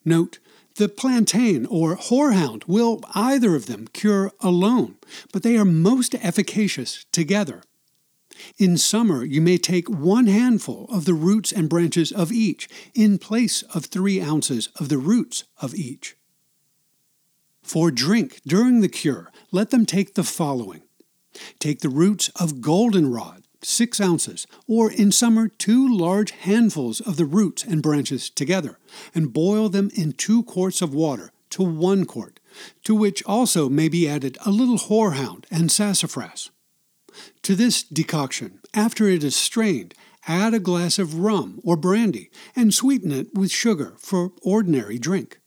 Note, 0.03 0.39
the 0.75 0.89
plantain 0.89 1.65
or 1.65 1.95
horehound 1.95 2.63
will 2.67 3.01
either 3.15 3.55
of 3.55 3.65
them 3.65 3.87
cure 3.93 4.31
alone, 4.39 4.95
but 5.33 5.41
they 5.43 5.57
are 5.57 5.65
most 5.65 6.13
efficacious 6.15 7.05
together. 7.11 7.63
In 8.57 8.77
summer, 8.77 9.23
you 9.23 9.41
may 9.41 9.57
take 9.57 9.89
one 9.89 10.27
handful 10.27 10.87
of 10.91 11.05
the 11.05 11.15
roots 11.15 11.51
and 11.51 11.69
branches 11.69 12.11
of 12.11 12.31
each 12.31 12.69
in 12.93 13.17
place 13.17 13.63
of 13.73 13.85
three 13.85 14.21
ounces 14.21 14.69
of 14.75 14.89
the 14.89 14.99
roots 14.99 15.45
of 15.59 15.73
each. 15.73 16.16
For 17.67 17.91
drink 17.91 18.39
during 18.47 18.79
the 18.79 18.87
cure, 18.87 19.29
let 19.51 19.71
them 19.71 19.85
take 19.85 20.15
the 20.15 20.23
following 20.23 20.83
Take 21.59 21.81
the 21.81 21.89
roots 21.89 22.29
of 22.39 22.61
goldenrod, 22.61 23.43
six 23.61 23.99
ounces, 23.99 24.47
or 24.69 24.89
in 24.89 25.11
summer, 25.11 25.49
two 25.49 25.85
large 25.93 26.31
handfuls 26.31 27.01
of 27.01 27.17
the 27.17 27.25
roots 27.25 27.65
and 27.65 27.83
branches 27.83 28.29
together, 28.29 28.79
and 29.13 29.33
boil 29.33 29.67
them 29.67 29.91
in 29.93 30.13
two 30.13 30.43
quarts 30.43 30.81
of 30.81 30.93
water 30.93 31.33
to 31.49 31.61
one 31.61 32.05
quart, 32.05 32.39
to 32.85 32.95
which 32.95 33.21
also 33.25 33.67
may 33.67 33.89
be 33.89 34.07
added 34.07 34.37
a 34.45 34.49
little 34.49 34.77
horehound 34.77 35.43
and 35.51 35.69
sassafras. 35.69 36.49
To 37.41 37.53
this 37.53 37.83
decoction, 37.83 38.61
after 38.73 39.09
it 39.09 39.25
is 39.25 39.35
strained, 39.35 39.93
add 40.25 40.53
a 40.53 40.59
glass 40.59 40.97
of 40.97 41.19
rum 41.19 41.59
or 41.65 41.75
brandy 41.75 42.29
and 42.55 42.73
sweeten 42.73 43.11
it 43.11 43.33
with 43.33 43.51
sugar 43.51 43.95
for 43.99 44.31
ordinary 44.41 44.97
drink. 44.97 45.41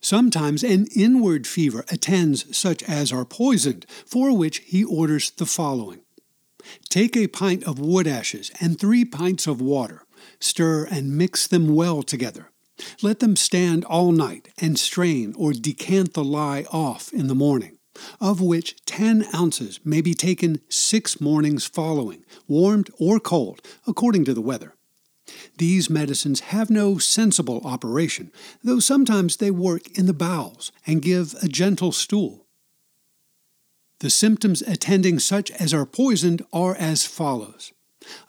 Sometimes 0.00 0.62
an 0.62 0.86
inward 0.94 1.46
fever 1.46 1.84
attends 1.90 2.56
such 2.56 2.82
as 2.84 3.12
are 3.12 3.24
poisoned, 3.24 3.84
for 4.06 4.36
which 4.36 4.58
he 4.58 4.84
orders 4.84 5.30
the 5.30 5.46
following 5.46 6.00
Take 6.88 7.16
a 7.16 7.26
pint 7.26 7.64
of 7.64 7.78
wood 7.78 8.06
ashes 8.06 8.50
and 8.60 8.78
three 8.78 9.04
pints 9.04 9.46
of 9.46 9.60
water, 9.60 10.04
stir 10.40 10.84
and 10.84 11.16
mix 11.16 11.46
them 11.46 11.74
well 11.74 12.02
together. 12.02 12.50
Let 13.02 13.18
them 13.18 13.34
stand 13.34 13.84
all 13.84 14.12
night, 14.12 14.48
and 14.58 14.78
strain 14.78 15.34
or 15.36 15.52
decant 15.52 16.14
the 16.14 16.24
lye 16.24 16.64
off 16.70 17.12
in 17.12 17.26
the 17.26 17.34
morning, 17.34 17.78
of 18.20 18.40
which 18.40 18.76
ten 18.84 19.26
ounces 19.34 19.80
may 19.84 20.00
be 20.00 20.14
taken 20.14 20.60
six 20.68 21.20
mornings 21.20 21.66
following, 21.66 22.24
warmed 22.46 22.90
or 22.98 23.18
cold, 23.18 23.62
according 23.86 24.24
to 24.26 24.34
the 24.34 24.40
weather. 24.40 24.74
These 25.58 25.90
medicines 25.90 26.40
have 26.40 26.70
no 26.70 26.98
sensible 26.98 27.60
operation, 27.64 28.30
though 28.62 28.78
sometimes 28.78 29.36
they 29.36 29.50
work 29.50 29.98
in 29.98 30.06
the 30.06 30.14
bowels 30.14 30.70
and 30.86 31.02
give 31.02 31.34
a 31.42 31.48
gentle 31.48 31.90
stool. 31.90 32.46
The 33.98 34.10
symptoms 34.10 34.62
attending 34.62 35.18
such 35.18 35.50
as 35.50 35.74
are 35.74 35.84
poisoned 35.84 36.44
are 36.52 36.76
as 36.76 37.04
follows 37.04 37.72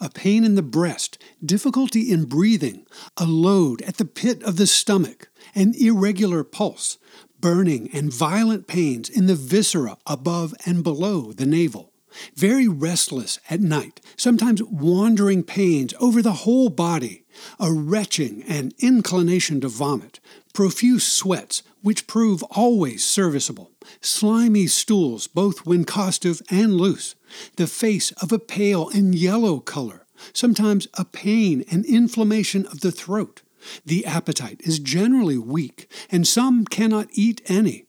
a 0.02 0.10
pain 0.10 0.44
in 0.44 0.56
the 0.56 0.62
breast, 0.62 1.18
difficulty 1.46 2.12
in 2.12 2.26
breathing, 2.26 2.86
a 3.16 3.26
load 3.26 3.82
at 3.84 3.96
the 3.96 4.04
pit 4.04 4.44
of 4.44 4.58
the 4.58 4.68
stomach, 4.68 5.30
an 5.56 5.74
irregular 5.80 6.44
pulse, 6.44 6.98
burning 7.40 7.90
and 7.94 8.12
violent 8.12 8.68
pains 8.68 9.10
in 9.10 9.28
the 9.28 9.36
viscera 9.36 9.98
above 10.06 10.54
and 10.66 10.84
below 10.84 11.32
the 11.32 11.46
navel, 11.46 11.89
very 12.36 12.68
restless 12.68 13.40
at 13.50 13.62
night, 13.62 14.02
sometimes 14.18 14.64
wandering 14.64 15.44
pains 15.44 15.94
over 16.00 16.22
the 16.22 16.34
whole 16.34 16.70
body, 16.70 17.24
a 17.60 17.72
retching 17.72 18.44
and 18.48 18.74
inclination 18.80 19.62
to 19.62 19.68
vomit, 19.68 20.20
profuse 20.54 21.06
sweats, 21.06 21.64
which 21.82 22.08
prove 22.08 22.44
always 22.44 23.04
serviceable, 23.04 23.72
slimy 24.02 24.68
stools 24.68 25.28
both 25.28 25.66
when 25.66 25.86
costive 25.86 26.42
and 26.50 26.76
loose, 26.76 27.16
the 27.56 27.68
face 27.68 28.12
of 28.14 28.32
a 28.32 28.40
pale 28.40 28.90
and 28.90 29.16
yellow 29.16 29.60
color, 29.60 30.06
sometimes 30.34 30.88
a 30.96 31.06
pain 31.06 31.64
and 31.72 31.86
inflammation 31.86 32.66
of 32.68 32.82
the 32.82 32.92
throat. 32.92 33.42
The 33.86 34.06
appetite 34.06 34.62
is 34.64 34.80
generally 34.80 35.38
weak, 35.38 35.92
and 36.10 36.28
some 36.28 36.66
cannot 36.66 37.08
eat 37.12 37.42
any. 37.48 37.86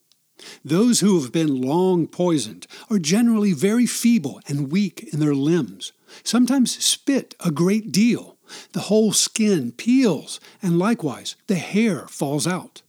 Those 0.65 1.01
who 1.01 1.21
have 1.21 1.33
been 1.33 1.61
long 1.61 2.07
poisoned 2.07 2.67
are 2.91 2.99
generally 2.99 3.53
very 3.53 3.87
feeble 3.87 4.41
and 4.47 4.73
weak 4.73 5.09
in 5.13 5.21
their 5.21 5.35
limbs, 5.35 5.93
sometimes 6.23 6.83
spit 6.85 7.35
a 7.41 7.51
great 7.51 7.93
deal. 7.93 8.37
The 8.73 8.81
whole 8.81 9.13
skin 9.13 9.73
peels, 9.73 10.41
and 10.63 10.79
likewise 10.79 11.37
the 11.47 11.57
hair 11.57 12.07
falls 12.09 12.47
out. 12.47 12.83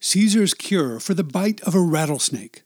Caesar's 0.00 0.54
cure 0.54 0.98
for 0.98 1.14
the 1.14 1.24
bite 1.24 1.60
of 1.62 1.74
a 1.74 1.80
rattlesnake. 1.80 2.62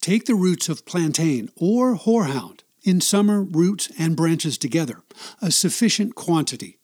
Take 0.00 0.24
the 0.24 0.34
roots 0.34 0.68
of 0.68 0.86
plantain 0.86 1.50
or 1.56 1.96
horehound, 1.96 2.60
in 2.82 3.00
summer 3.00 3.42
roots 3.42 3.90
and 3.98 4.16
branches 4.16 4.56
together, 4.56 5.02
a 5.42 5.50
sufficient 5.50 6.14
quantity, 6.14 6.78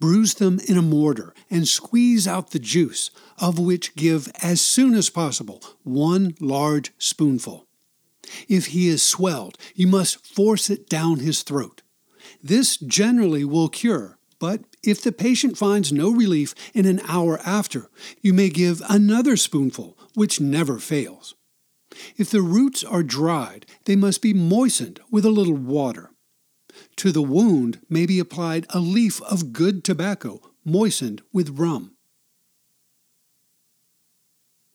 Bruise 0.00 0.34
them 0.34 0.60
in 0.68 0.76
a 0.76 0.82
mortar 0.82 1.34
and 1.50 1.66
squeeze 1.66 2.26
out 2.26 2.50
the 2.50 2.58
juice, 2.58 3.10
of 3.38 3.58
which 3.58 3.94
give 3.94 4.30
as 4.42 4.60
soon 4.60 4.94
as 4.94 5.10
possible 5.10 5.62
one 5.82 6.34
large 6.40 6.92
spoonful. 6.98 7.66
If 8.48 8.66
he 8.66 8.88
is 8.88 9.02
swelled, 9.02 9.56
you 9.74 9.86
must 9.86 10.26
force 10.26 10.70
it 10.70 10.88
down 10.88 11.20
his 11.20 11.42
throat. 11.42 11.82
This 12.42 12.76
generally 12.76 13.44
will 13.44 13.68
cure, 13.68 14.18
but 14.38 14.62
if 14.82 15.02
the 15.02 15.12
patient 15.12 15.56
finds 15.56 15.92
no 15.92 16.10
relief 16.10 16.54
in 16.74 16.84
an 16.86 17.00
hour 17.08 17.40
after, 17.44 17.90
you 18.20 18.32
may 18.32 18.50
give 18.50 18.82
another 18.88 19.36
spoonful, 19.36 19.98
which 20.14 20.40
never 20.40 20.78
fails. 20.78 21.34
If 22.16 22.30
the 22.30 22.42
roots 22.42 22.84
are 22.84 23.02
dried, 23.02 23.66
they 23.86 23.96
must 23.96 24.22
be 24.22 24.34
moistened 24.34 25.00
with 25.10 25.24
a 25.24 25.30
little 25.30 25.54
water. 25.54 26.10
To 26.98 27.12
the 27.12 27.22
wound 27.22 27.80
may 27.88 28.06
be 28.06 28.18
applied 28.18 28.66
a 28.70 28.80
leaf 28.80 29.22
of 29.22 29.52
good 29.52 29.84
tobacco 29.84 30.40
moistened 30.64 31.22
with 31.32 31.56
rum. 31.56 31.92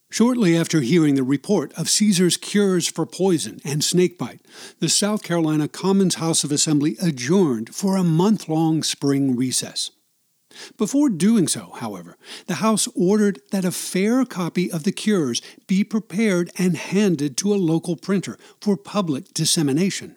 Shortly 0.09 0.55
after 0.55 0.79
hearing 0.79 1.15
the 1.15 1.23
report 1.23 1.73
of 1.73 1.89
Caesar's 1.89 2.37
cures 2.37 2.87
for 2.87 3.05
poison 3.05 3.59
and 3.65 3.83
snakebite, 3.83 4.39
the 4.79 4.87
South 4.87 5.21
Carolina 5.21 5.67
Commons 5.67 6.15
House 6.15 6.45
of 6.45 6.51
Assembly 6.53 6.95
adjourned 7.01 7.75
for 7.75 7.97
a 7.97 8.05
month 8.05 8.47
long 8.47 8.83
spring 8.83 9.35
recess. 9.35 9.91
Before 10.77 11.09
doing 11.09 11.49
so, 11.49 11.73
however, 11.75 12.15
the 12.45 12.55
House 12.55 12.87
ordered 12.95 13.41
that 13.51 13.65
a 13.65 13.71
fair 13.71 14.23
copy 14.23 14.71
of 14.71 14.83
the 14.83 14.93
cures 14.93 15.41
be 15.67 15.83
prepared 15.83 16.51
and 16.57 16.77
handed 16.77 17.35
to 17.37 17.53
a 17.53 17.55
local 17.55 17.97
printer 17.97 18.37
for 18.61 18.77
public 18.77 19.33
dissemination. 19.33 20.15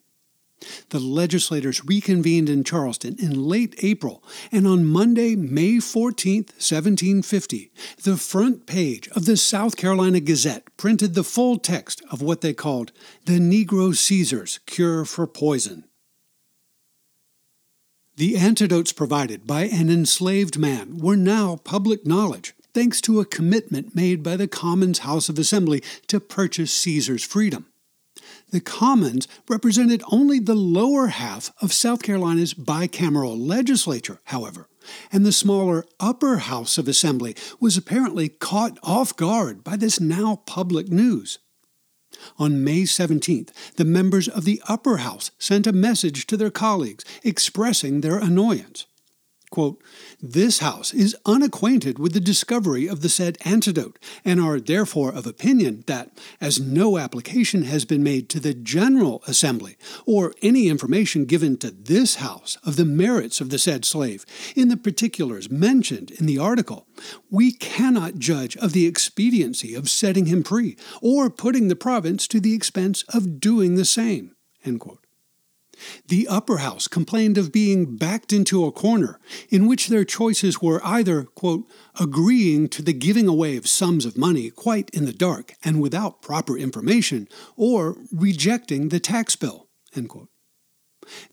The 0.88 0.98
legislators 0.98 1.84
reconvened 1.84 2.48
in 2.48 2.64
Charleston 2.64 3.16
in 3.18 3.44
late 3.44 3.74
April, 3.82 4.22
and 4.50 4.66
on 4.66 4.84
Monday, 4.84 5.36
May 5.36 5.80
14, 5.80 6.44
1750, 6.44 7.70
the 8.02 8.16
front 8.16 8.66
page 8.66 9.08
of 9.08 9.26
the 9.26 9.36
South 9.36 9.76
Carolina 9.76 10.20
Gazette 10.20 10.64
printed 10.76 11.14
the 11.14 11.24
full 11.24 11.58
text 11.58 12.02
of 12.10 12.22
what 12.22 12.40
they 12.40 12.54
called 12.54 12.92
the 13.26 13.38
Negro 13.38 13.94
Caesar's 13.94 14.58
Cure 14.66 15.04
for 15.04 15.26
Poison. 15.26 15.84
The 18.16 18.38
antidotes 18.38 18.92
provided 18.92 19.46
by 19.46 19.64
an 19.64 19.90
enslaved 19.90 20.58
man 20.58 20.96
were 20.96 21.18
now 21.18 21.56
public 21.56 22.06
knowledge, 22.06 22.54
thanks 22.72 23.02
to 23.02 23.20
a 23.20 23.26
commitment 23.26 23.94
made 23.94 24.22
by 24.22 24.36
the 24.36 24.48
Commons 24.48 25.00
House 25.00 25.28
of 25.28 25.38
Assembly 25.38 25.82
to 26.06 26.18
purchase 26.18 26.72
Caesar's 26.72 27.24
freedom. 27.24 27.66
The 28.50 28.60
Commons 28.60 29.26
represented 29.48 30.02
only 30.10 30.38
the 30.38 30.54
lower 30.54 31.08
half 31.08 31.52
of 31.60 31.72
South 31.72 32.02
Carolina's 32.02 32.54
bicameral 32.54 33.36
legislature, 33.36 34.20
however, 34.24 34.68
and 35.10 35.26
the 35.26 35.32
smaller 35.32 35.84
upper 35.98 36.38
house 36.38 36.78
of 36.78 36.86
assembly 36.86 37.34
was 37.58 37.76
apparently 37.76 38.28
caught 38.28 38.78
off 38.84 39.16
guard 39.16 39.64
by 39.64 39.76
this 39.76 40.00
now 40.00 40.42
public 40.46 40.88
news. 40.88 41.40
On 42.38 42.62
May 42.62 42.82
17th, 42.82 43.50
the 43.74 43.84
members 43.84 44.28
of 44.28 44.44
the 44.44 44.62
upper 44.68 44.98
house 44.98 45.32
sent 45.38 45.66
a 45.66 45.72
message 45.72 46.26
to 46.28 46.36
their 46.36 46.50
colleagues 46.50 47.04
expressing 47.24 48.00
their 48.00 48.18
annoyance. 48.18 48.86
Quote, 49.50 49.82
this 50.20 50.58
House 50.58 50.92
is 50.92 51.16
unacquainted 51.24 51.98
with 51.98 52.12
the 52.12 52.20
discovery 52.20 52.86
of 52.88 53.00
the 53.00 53.08
said 53.08 53.38
antidote, 53.44 53.98
and 54.24 54.40
are 54.40 54.60
therefore 54.60 55.12
of 55.12 55.26
opinion 55.26 55.84
that, 55.86 56.10
as 56.40 56.60
no 56.60 56.98
application 56.98 57.62
has 57.62 57.84
been 57.84 58.02
made 58.02 58.28
to 58.28 58.40
the 58.40 58.54
General 58.54 59.22
Assembly, 59.26 59.76
or 60.04 60.34
any 60.42 60.68
information 60.68 61.24
given 61.24 61.56
to 61.58 61.70
this 61.70 62.16
House 62.16 62.58
of 62.64 62.76
the 62.76 62.84
merits 62.84 63.40
of 63.40 63.50
the 63.50 63.58
said 63.58 63.84
slave, 63.84 64.26
in 64.54 64.68
the 64.68 64.76
particulars 64.76 65.50
mentioned 65.50 66.10
in 66.12 66.26
the 66.26 66.38
article, 66.38 66.86
we 67.30 67.52
cannot 67.52 68.16
judge 68.18 68.56
of 68.56 68.72
the 68.72 68.86
expediency 68.86 69.74
of 69.74 69.88
setting 69.88 70.26
him 70.26 70.42
free, 70.42 70.76
or 71.00 71.30
putting 71.30 71.68
the 71.68 71.76
province 71.76 72.26
to 72.26 72.40
the 72.40 72.54
expense 72.54 73.04
of 73.14 73.40
doing 73.40 73.76
the 73.76 73.84
same. 73.84 74.34
The 76.08 76.26
upper 76.28 76.58
house 76.58 76.88
complained 76.88 77.38
of 77.38 77.52
being 77.52 77.96
backed 77.96 78.32
into 78.32 78.64
a 78.64 78.72
corner 78.72 79.18
in 79.50 79.66
which 79.66 79.88
their 79.88 80.04
choices 80.04 80.62
were 80.62 80.84
either, 80.84 81.24
quote, 81.24 81.68
agreeing 81.98 82.68
to 82.70 82.82
the 82.82 82.92
giving 82.92 83.28
away 83.28 83.56
of 83.56 83.66
sums 83.66 84.04
of 84.04 84.16
money 84.16 84.50
quite 84.50 84.90
in 84.90 85.06
the 85.06 85.12
dark 85.12 85.54
and 85.64 85.80
without 85.80 86.22
proper 86.22 86.56
information, 86.56 87.28
or 87.56 87.96
rejecting 88.12 88.88
the 88.88 89.00
tax 89.00 89.36
bill. 89.36 89.68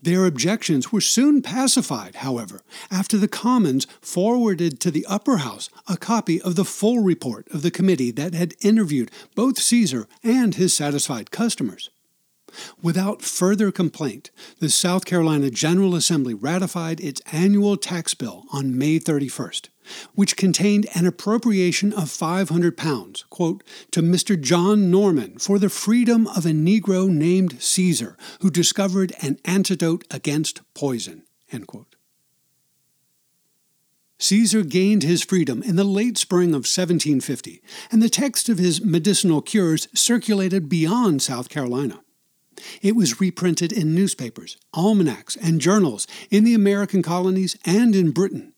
Their 0.01 0.25
objections 0.25 0.91
were 0.91 1.01
soon 1.01 1.41
pacified, 1.41 2.17
however, 2.17 2.61
after 2.91 3.17
the 3.17 3.27
Commons 3.27 3.87
forwarded 4.01 4.79
to 4.81 4.91
the 4.91 5.05
Upper 5.07 5.37
House 5.37 5.69
a 5.87 5.97
copy 5.97 6.41
of 6.41 6.55
the 6.55 6.65
full 6.65 6.99
report 6.99 7.47
of 7.51 7.61
the 7.61 7.71
committee 7.71 8.11
that 8.11 8.33
had 8.33 8.55
interviewed 8.61 9.11
both 9.35 9.57
Caesar 9.57 10.07
and 10.23 10.55
his 10.55 10.73
satisfied 10.73 11.31
customers. 11.31 11.89
Without 12.81 13.21
further 13.21 13.71
complaint, 13.71 14.31
the 14.59 14.69
South 14.69 15.05
Carolina 15.05 15.49
General 15.49 15.95
Assembly 15.95 16.33
ratified 16.33 16.99
its 16.99 17.21
annual 17.31 17.77
tax 17.77 18.13
bill 18.13 18.45
on 18.51 18.77
May 18.77 18.99
31st, 18.99 19.69
which 20.15 20.37
contained 20.37 20.87
an 20.95 21.05
appropriation 21.05 21.93
of 21.93 22.09
500 22.09 22.77
pounds, 22.77 23.25
quote, 23.29 23.63
to 23.91 24.01
Mr. 24.01 24.39
John 24.39 24.91
Norman 24.91 25.37
for 25.39 25.59
the 25.59 25.69
freedom 25.69 26.27
of 26.27 26.45
a 26.45 26.49
Negro 26.49 27.09
named 27.09 27.61
Caesar, 27.61 28.17
who 28.41 28.49
discovered 28.49 29.13
an 29.21 29.39
antidote 29.45 30.05
against 30.11 30.61
poison, 30.73 31.23
end 31.51 31.67
quote. 31.67 31.95
Caesar 34.19 34.63
gained 34.63 35.03
his 35.03 35.21
freedom 35.21 35.61
in 35.63 35.75
the 35.75 35.83
late 35.83 36.17
spring 36.17 36.49
of 36.49 36.63
1750, 36.63 37.61
and 37.91 38.01
the 38.01 38.07
text 38.07 38.47
of 38.47 38.57
his 38.57 38.81
medicinal 38.81 39.41
cures 39.41 39.89
circulated 39.93 40.69
beyond 40.69 41.21
South 41.21 41.49
Carolina. 41.49 42.02
It 42.81 42.95
was 42.95 43.19
reprinted 43.19 43.71
in 43.71 43.95
newspapers, 43.95 44.57
almanacs, 44.73 45.35
and 45.35 45.61
journals 45.61 46.07
in 46.29 46.43
the 46.43 46.53
American 46.53 47.01
colonies 47.01 47.57
and 47.65 47.95
in 47.95 48.11
Britain. 48.11 48.53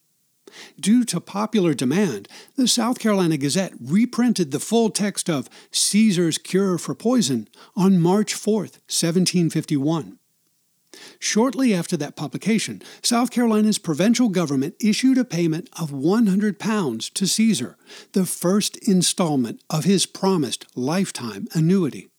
Due 0.79 1.03
to 1.05 1.19
popular 1.19 1.73
demand, 1.73 2.27
the 2.55 2.67
South 2.67 2.99
Carolina 2.99 3.37
Gazette 3.37 3.73
reprinted 3.81 4.51
the 4.51 4.59
full 4.59 4.89
text 4.89 5.29
of 5.29 5.49
Caesar's 5.71 6.37
Cure 6.37 6.77
for 6.77 6.95
Poison 6.95 7.47
on 7.75 7.99
March 7.99 8.33
4, 8.33 8.61
1751. 8.61 10.19
Shortly 11.19 11.73
after 11.73 11.97
that 11.97 12.15
publication, 12.15 12.81
South 13.01 13.31
Carolina's 13.31 13.77
provincial 13.77 14.29
government 14.29 14.75
issued 14.79 15.17
a 15.17 15.25
payment 15.25 15.69
of 15.77 15.91
100 15.91 16.57
pounds 16.57 17.09
to 17.11 17.27
Caesar, 17.27 17.77
the 18.13 18.25
first 18.25 18.77
installment 18.87 19.61
of 19.69 19.83
his 19.83 20.05
promised 20.05 20.65
lifetime 20.75 21.47
annuity. 21.53 22.09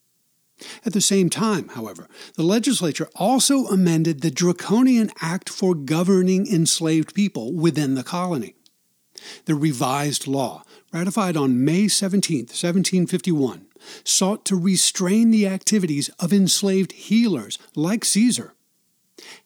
At 0.84 0.92
the 0.92 1.00
same 1.00 1.28
time, 1.28 1.68
however, 1.68 2.08
the 2.34 2.42
legislature 2.42 3.08
also 3.14 3.66
amended 3.66 4.20
the 4.20 4.30
Draconian 4.30 5.10
Act 5.20 5.48
for 5.48 5.74
governing 5.74 6.46
enslaved 6.46 7.14
people 7.14 7.52
within 7.52 7.94
the 7.94 8.02
colony. 8.02 8.54
The 9.44 9.54
revised 9.54 10.26
law, 10.26 10.64
ratified 10.92 11.36
on 11.36 11.64
May 11.64 11.88
17, 11.88 12.40
1751, 12.40 13.66
sought 14.04 14.44
to 14.46 14.56
restrain 14.56 15.30
the 15.30 15.46
activities 15.46 16.08
of 16.18 16.32
enslaved 16.32 16.92
healers 16.92 17.58
like 17.74 18.04
Caesar 18.04 18.55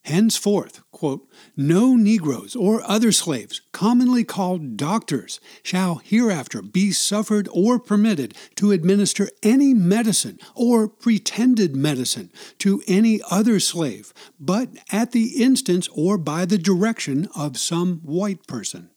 Henceforth, 0.03 0.83
quote, 0.91 1.29
no 1.57 1.97
Negroes 1.97 2.57
or 2.57 2.83
other 2.85 3.13
slaves, 3.13 3.61
commonly 3.73 4.25
called 4.25 4.77
doctors, 4.77 5.41
shall 5.63 5.97
hereafter 5.97 6.63
be 6.63 6.93
suffered 6.93 7.49
or 7.53 7.79
permitted 7.79 8.35
to 8.57 8.73
administer 8.73 9.29
any 9.43 9.75
medicine 9.75 10.39
or 10.55 10.89
pretended 10.89 11.75
medicine 11.77 12.31
to 12.59 12.83
any 12.87 13.21
other 13.31 13.61
slave, 13.61 14.13
but 14.39 14.71
at 14.93 15.13
the 15.13 15.43
instance 15.43 15.89
or 15.95 16.19
by 16.19 16.45
the 16.45 16.59
direction 16.59 17.29
of 17.37 17.59
some 17.59 18.01
white 18.03 18.47
person. 18.47 18.91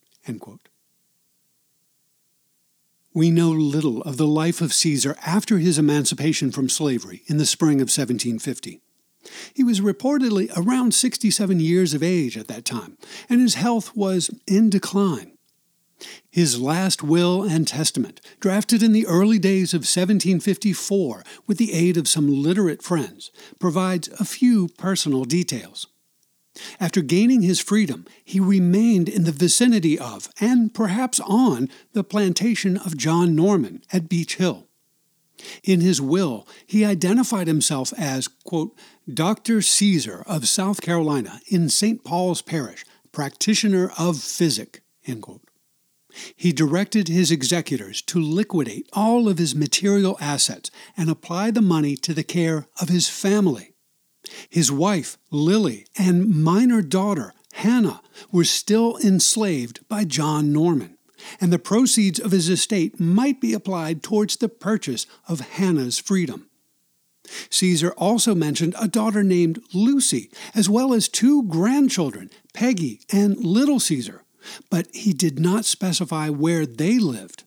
We 3.14 3.30
know 3.30 3.52
little 3.52 4.02
of 4.02 4.18
the 4.18 4.26
life 4.26 4.60
of 4.60 4.74
Caesar 4.74 5.16
after 5.24 5.60
his 5.60 5.78
emancipation 5.78 6.52
from 6.52 6.68
slavery 6.68 7.22
in 7.28 7.38
the 7.38 7.46
spring 7.46 7.76
of 7.76 7.90
1750. 7.90 8.82
He 9.54 9.64
was 9.64 9.82
reportedly 9.82 10.52
around 10.56 10.94
67 10.94 11.60
years 11.60 11.94
of 11.94 12.04
age 12.04 12.38
at 12.38 12.48
that 12.48 12.66
time, 12.66 12.98
and 13.30 13.42
his 13.42 13.56
health 13.56 13.96
was 13.96 14.30
in 14.48 14.70
decline. 14.70 15.38
His 16.30 16.60
last 16.60 17.04
will 17.04 17.44
and 17.44 17.68
testament, 17.68 18.20
drafted 18.40 18.84
in 18.84 18.92
the 18.92 19.08
early 19.08 19.40
days 19.40 19.74
of 19.74 19.80
1754 19.80 21.24
with 21.48 21.58
the 21.58 21.74
aid 21.74 21.98
of 21.98 22.08
some 22.08 22.28
literate 22.28 22.82
friends, 22.82 23.32
provides 23.60 24.10
a 24.20 24.26
few 24.26 24.68
personal 24.70 25.24
details. 25.24 25.88
After 26.80 27.02
gaining 27.02 27.42
his 27.42 27.60
freedom, 27.60 28.06
he 28.24 28.40
remained 28.40 29.10
in 29.10 29.24
the 29.24 29.32
vicinity 29.32 29.98
of, 29.98 30.30
and 30.40 30.74
perhaps 30.74 31.20
on, 31.22 31.70
the 31.94 32.04
plantation 32.04 32.78
of 32.78 32.98
John 32.98 33.36
Norman 33.36 33.82
at 33.92 34.10
Beech 34.10 34.36
Hill. 34.36 34.68
In 35.64 35.82
his 35.82 36.02
will, 36.02 36.48
he 36.66 36.86
identified 36.86 37.48
himself 37.48 37.94
as, 37.98 38.28
quote, 38.28 38.76
Dr. 39.12 39.62
Caesar 39.62 40.24
of 40.26 40.48
South 40.48 40.82
Carolina 40.82 41.42
in 41.48 41.70
St. 41.70 42.04
Paul's 42.04 42.42
Parish, 42.42 42.86
practitioner 43.12 43.92
of 43.98 44.18
physic, 44.20 44.82
end 45.06 45.22
quote. 45.24 45.42
He 46.36 46.52
directed 46.52 47.08
his 47.08 47.32
executors 47.32 48.02
to 48.04 48.22
liquidate 48.22 48.88
all 48.94 49.28
of 49.28 49.40
his 49.40 49.56
material 49.56 50.18
assets 50.20 50.70
and 50.96 51.10
apply 51.10 51.52
the 51.52 51.62
money 51.62 51.96
to 51.98 52.14
the 52.14 52.24
care 52.24 52.68
of 52.80 52.90
his 52.90 53.10
family. 53.10 53.74
His 54.50 54.72
wife, 54.72 55.18
Lily, 55.32 55.86
and 55.98 56.44
minor 56.44 56.82
daughter, 56.82 57.34
Hannah, 57.54 58.02
were 58.32 58.46
still 58.46 58.98
enslaved 59.04 59.88
by 59.88 60.06
John 60.06 60.54
Norman, 60.54 60.98
and 61.40 61.52
the 61.52 61.60
proceeds 61.60 62.20
of 62.20 62.32
his 62.32 62.50
estate 62.50 63.00
might 63.00 63.42
be 63.42 63.54
applied 63.54 64.04
towards 64.04 64.38
the 64.38 64.50
purchase 64.50 65.06
of 65.28 65.40
Hannah's 65.42 66.00
freedom. 66.00 66.50
Caesar 67.50 67.92
also 67.92 68.36
mentioned 68.36 68.76
a 68.80 68.88
daughter 68.88 69.24
named 69.24 69.60
Lucy, 69.74 70.30
as 70.54 70.70
well 70.70 70.94
as 70.94 71.08
two 71.08 71.44
grandchildren, 71.44 72.30
Peggy 72.54 73.02
and 73.12 73.38
Little 73.38 73.80
Caesar, 73.80 74.24
but 74.70 74.88
he 74.94 75.14
did 75.14 75.40
not 75.40 75.66
specify 75.66 76.30
where 76.30 76.66
they 76.66 77.00
lived. 77.00 77.44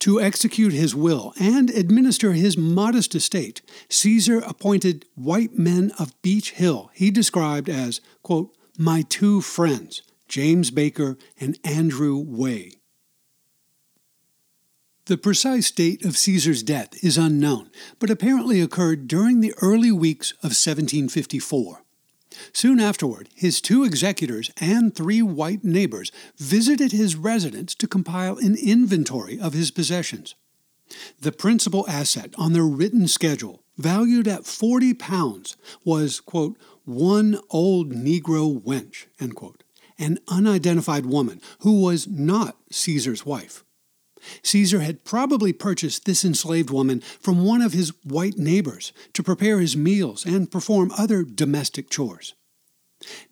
To 0.00 0.20
execute 0.20 0.72
his 0.72 0.94
will 0.94 1.34
and 1.38 1.70
administer 1.70 2.32
his 2.32 2.56
modest 2.56 3.14
estate, 3.14 3.60
Caesar 3.90 4.38
appointed 4.38 5.04
white 5.14 5.58
men 5.58 5.92
of 5.98 6.20
Beech 6.22 6.52
Hill 6.52 6.90
he 6.94 7.10
described 7.10 7.68
as, 7.68 8.00
quote, 8.22 8.56
my 8.78 9.02
two 9.02 9.40
friends, 9.40 10.02
James 10.28 10.70
Baker 10.70 11.16
and 11.40 11.58
Andrew 11.64 12.18
Way. 12.18 12.72
The 15.06 15.16
precise 15.16 15.70
date 15.70 16.04
of 16.04 16.18
Caesar's 16.18 16.64
death 16.64 17.02
is 17.04 17.16
unknown, 17.16 17.70
but 18.00 18.10
apparently 18.10 18.60
occurred 18.60 19.06
during 19.06 19.40
the 19.40 19.54
early 19.62 19.92
weeks 19.92 20.32
of 20.42 20.50
1754. 20.50 21.82
Soon 22.52 22.80
afterward, 22.80 23.28
his 23.34 23.60
two 23.60 23.84
executors 23.84 24.50
and 24.60 24.94
three 24.94 25.22
white 25.22 25.62
neighbors 25.62 26.10
visited 26.36 26.90
his 26.90 27.14
residence 27.14 27.74
to 27.76 27.86
compile 27.86 28.36
an 28.38 28.56
inventory 28.56 29.38
of 29.38 29.52
his 29.52 29.70
possessions. 29.70 30.34
The 31.20 31.32
principal 31.32 31.88
asset 31.88 32.34
on 32.36 32.52
their 32.52 32.64
written 32.64 33.08
schedule, 33.08 33.62
valued 33.76 34.26
at 34.26 34.44
forty 34.44 34.92
pounds, 34.92 35.56
was, 35.84 36.20
quote, 36.20 36.56
one 36.84 37.38
old 37.50 37.92
Negro 37.92 38.60
wench, 38.60 39.06
end 39.20 39.34
quote, 39.34 39.62
an 39.98 40.18
unidentified 40.28 41.06
woman 41.06 41.40
who 41.60 41.82
was 41.82 42.06
not 42.06 42.56
Caesar's 42.70 43.24
wife. 43.24 43.64
Caesar 44.42 44.80
had 44.80 45.04
probably 45.04 45.52
purchased 45.52 46.04
this 46.04 46.24
enslaved 46.24 46.70
woman 46.70 47.00
from 47.00 47.44
one 47.44 47.62
of 47.62 47.72
his 47.72 47.92
white 48.04 48.38
neighbors 48.38 48.92
to 49.12 49.22
prepare 49.22 49.60
his 49.60 49.76
meals 49.76 50.24
and 50.24 50.50
perform 50.50 50.90
other 50.96 51.22
domestic 51.22 51.90
chores. 51.90 52.34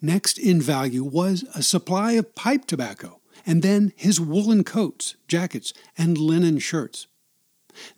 Next 0.01 0.39
in 0.39 0.61
value 0.61 1.05
was 1.05 1.45
a 1.55 1.63
supply 1.63 2.13
of 2.13 2.35
pipe 2.35 2.67
tobacco, 2.67 3.21
and 3.47 3.63
then 3.63 3.93
his 3.97 4.21
woolen 4.21 4.65
coats, 4.65 5.17
jackets, 5.27 5.73
and 5.97 6.19
linen 6.19 6.59
shirts. 6.59 7.07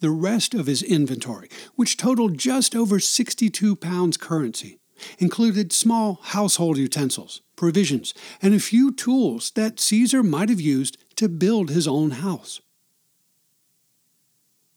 The 0.00 0.10
rest 0.10 0.54
of 0.54 0.66
his 0.66 0.82
inventory, 0.82 1.50
which 1.74 1.96
totaled 1.96 2.38
just 2.38 2.74
over 2.74 2.98
62 2.98 3.76
pounds 3.76 4.16
currency, 4.16 4.78
included 5.18 5.72
small 5.72 6.20
household 6.22 6.78
utensils, 6.78 7.42
provisions, 7.56 8.14
and 8.40 8.54
a 8.54 8.60
few 8.60 8.92
tools 8.92 9.50
that 9.52 9.80
Caesar 9.80 10.22
might 10.22 10.48
have 10.48 10.60
used 10.60 10.96
to 11.16 11.28
build 11.28 11.70
his 11.70 11.88
own 11.88 12.10
house. 12.12 12.60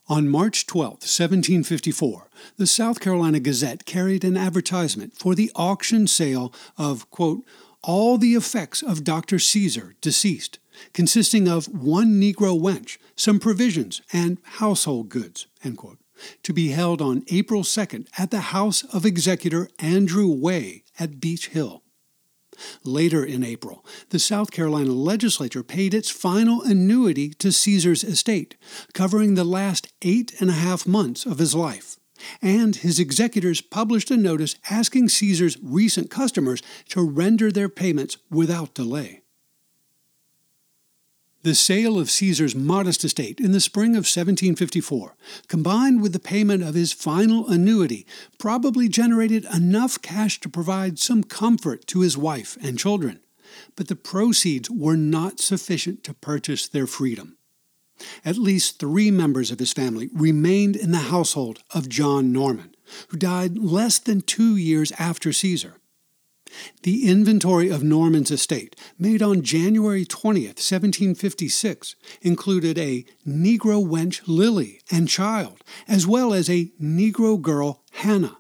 On 0.08 0.28
March 0.28 0.66
12, 0.66 0.90
1754, 0.94 2.30
the 2.58 2.66
South 2.66 3.00
Carolina 3.00 3.40
Gazette 3.40 3.86
carried 3.86 4.24
an 4.24 4.36
advertisement 4.36 5.16
for 5.16 5.36
the 5.36 5.52
auction 5.56 6.08
sale 6.08 6.52
of, 6.80 7.08
quote, 7.12 7.46
all 7.84 8.18
the 8.18 8.34
effects 8.34 8.82
of 8.82 9.04
Dr. 9.04 9.38
Caesar, 9.38 9.96
deceased, 10.02 10.58
consisting 10.94 11.48
of 11.48 11.68
one 11.68 12.20
Negro 12.20 12.60
wench, 12.60 12.98
some 13.16 13.40
provisions, 13.40 14.02
and 14.12 14.40
household 14.44 15.10
goods, 15.10 15.46
end 15.64 15.78
quote, 15.78 16.00
to 16.44 16.54
be 16.54 16.70
held 16.70 17.02
on 17.02 17.24
April 17.30 17.64
2nd 17.64 18.08
at 18.18 18.32
the 18.32 18.40
house 18.40 18.84
of 18.94 19.06
Executor 19.06 19.70
Andrew 19.80 20.28
Way 20.28 20.84
at 21.00 21.20
Beech 21.20 21.50
Hill. 21.50 21.84
Later 22.84 23.24
in 23.24 23.44
April, 23.44 23.86
the 24.10 24.20
South 24.20 24.52
Carolina 24.52 24.92
legislature 24.92 25.64
paid 25.64 25.94
its 25.94 26.10
final 26.10 26.62
annuity 26.62 27.30
to 27.36 27.52
Caesar's 27.52 28.04
estate, 28.04 28.58
covering 28.94 29.36
the 29.36 29.44
last 29.44 29.94
eight 30.02 30.34
and 30.42 30.50
a 30.50 30.54
half 30.54 30.86
months 30.86 31.26
of 31.26 31.40
his 31.40 31.56
life, 31.56 31.98
and 32.42 32.78
his 32.78 33.00
executors 33.00 33.62
published 33.62 34.12
a 34.12 34.18
notice 34.18 34.56
asking 34.70 35.10
Caesar's 35.10 35.58
recent 35.64 36.10
customers 36.10 36.62
to 36.90 37.02
render 37.02 37.52
their 37.52 37.70
payments 37.70 38.18
without 38.30 38.74
delay. 38.74 39.22
The 41.42 41.56
sale 41.56 41.98
of 41.98 42.12
Caesar's 42.12 42.54
modest 42.54 43.06
estate 43.06 43.40
in 43.40 43.54
the 43.54 43.62
spring 43.62 43.92
of 43.92 44.04
1754, 44.04 45.16
combined 45.48 46.02
with 46.02 46.12
the 46.12 46.20
payment 46.20 46.64
of 46.64 46.76
his 46.76 46.92
final 46.92 47.48
annuity, 47.48 48.06
probably 48.38 48.90
generated 48.90 49.46
enough 49.46 50.02
cash 50.02 50.42
to 50.42 50.50
provide 50.50 51.00
some 51.00 51.24
comfort 51.24 51.88
to 51.88 52.02
his 52.02 52.18
wife 52.18 52.58
and 52.62 52.78
children. 52.78 53.22
But 53.78 53.88
the 53.88 53.96
proceeds 53.96 54.70
were 54.70 54.98
not 54.98 55.40
sufficient 55.40 56.04
to 56.04 56.14
purchase 56.14 56.68
their 56.68 56.88
freedom. 56.88 57.38
At 58.26 58.38
least 58.38 58.78
three 58.78 59.10
members 59.10 59.50
of 59.50 59.60
his 59.60 59.72
family 59.72 60.10
remained 60.14 60.76
in 60.76 60.92
the 60.92 60.98
household 60.98 61.64
of 61.74 61.88
John 61.88 62.34
Norman, 62.34 62.76
who 63.10 63.18
died 63.18 63.58
less 63.58 63.98
than 63.98 64.22
two 64.22 64.58
years 64.58 64.92
after 65.00 65.32
Caesar. 65.32 65.76
The 66.84 67.10
inventory 67.10 67.70
of 67.70 67.84
Norman's 67.84 68.32
estate, 68.32 68.76
made 68.98 69.22
on 69.22 69.42
January 69.42 70.06
20th, 70.06 70.60
1756, 70.60 71.96
included 72.22 72.78
a 72.78 73.06
Negro 73.28 73.86
wench 73.86 74.22
Lily 74.28 74.82
and 74.92 75.08
child, 75.08 75.64
as 75.88 76.08
well 76.08 76.34
as 76.34 76.50
a 76.50 76.72
Negro 76.82 77.42
girl 77.42 77.84
Hannah. 77.92 78.38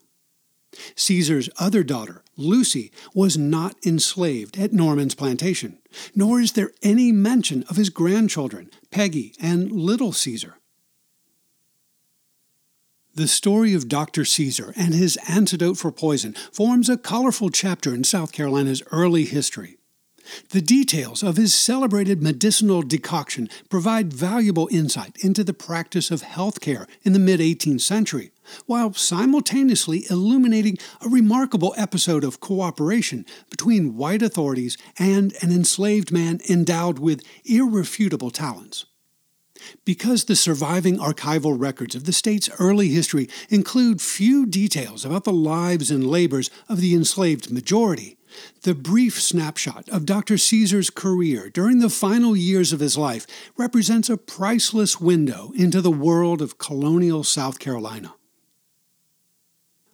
Caesar's 0.95 1.49
other 1.57 1.83
daughter, 1.83 2.23
Lucy, 2.37 2.91
was 3.13 3.37
not 3.37 3.75
enslaved 3.85 4.57
at 4.57 4.71
Norman's 4.71 5.15
plantation, 5.15 5.79
nor 6.15 6.39
is 6.39 6.53
there 6.53 6.71
any 6.83 7.11
mention 7.11 7.63
of 7.63 7.75
his 7.75 7.89
grandchildren, 7.89 8.69
Peggy 8.91 9.33
and 9.41 9.71
Little 9.71 10.13
Caesar. 10.13 10.58
The 13.15 13.27
story 13.27 13.73
of 13.73 13.87
Dr. 13.87 14.23
Caesar 14.23 14.71
and 14.77 14.93
his 14.93 15.17
antidote 15.27 15.77
for 15.77 15.91
poison 15.91 16.35
forms 16.51 16.89
a 16.89 16.97
colorful 16.97 17.49
chapter 17.49 17.93
in 17.93 18.03
South 18.03 18.31
Carolina's 18.31 18.83
early 18.91 19.25
history. 19.25 19.77
The 20.51 20.61
details 20.61 21.23
of 21.23 21.35
his 21.35 21.55
celebrated 21.55 22.21
medicinal 22.21 22.83
decoction 22.83 23.49
provide 23.67 24.13
valuable 24.13 24.69
insight 24.71 25.17
into 25.21 25.43
the 25.43 25.55
practice 25.55 26.11
of 26.11 26.21
healthcare 26.21 26.87
in 27.03 27.13
the 27.13 27.19
mid 27.19 27.39
18th 27.39 27.81
century, 27.81 28.31
while 28.67 28.93
simultaneously 28.93 30.05
illuminating 30.09 30.77
a 31.01 31.09
remarkable 31.09 31.73
episode 31.77 32.23
of 32.23 32.39
cooperation 32.39 33.25
between 33.49 33.97
white 33.97 34.21
authorities 34.21 34.77
and 34.99 35.33
an 35.41 35.51
enslaved 35.51 36.11
man 36.11 36.39
endowed 36.47 36.99
with 36.99 37.23
irrefutable 37.43 38.29
talents. 38.29 38.85
Because 39.85 40.25
the 40.25 40.35
surviving 40.35 40.97
archival 40.97 41.59
records 41.59 41.95
of 41.95 42.05
the 42.05 42.13
state's 42.13 42.49
early 42.59 42.89
history 42.89 43.29
include 43.49 44.01
few 44.01 44.45
details 44.45 45.05
about 45.05 45.23
the 45.23 45.33
lives 45.33 45.91
and 45.91 46.07
labors 46.07 46.49
of 46.67 46.81
the 46.81 46.93
enslaved 46.93 47.51
majority, 47.51 48.17
the 48.61 48.75
brief 48.75 49.21
snapshot 49.21 49.87
of 49.89 50.05
Dr. 50.05 50.37
Caesar's 50.37 50.89
career 50.89 51.49
during 51.49 51.79
the 51.79 51.89
final 51.89 52.35
years 52.35 52.71
of 52.73 52.79
his 52.79 52.97
life 52.97 53.25
represents 53.57 54.09
a 54.09 54.17
priceless 54.17 54.99
window 54.99 55.51
into 55.55 55.81
the 55.81 55.91
world 55.91 56.41
of 56.41 56.57
colonial 56.57 57.23
South 57.23 57.59
Carolina. 57.59 58.13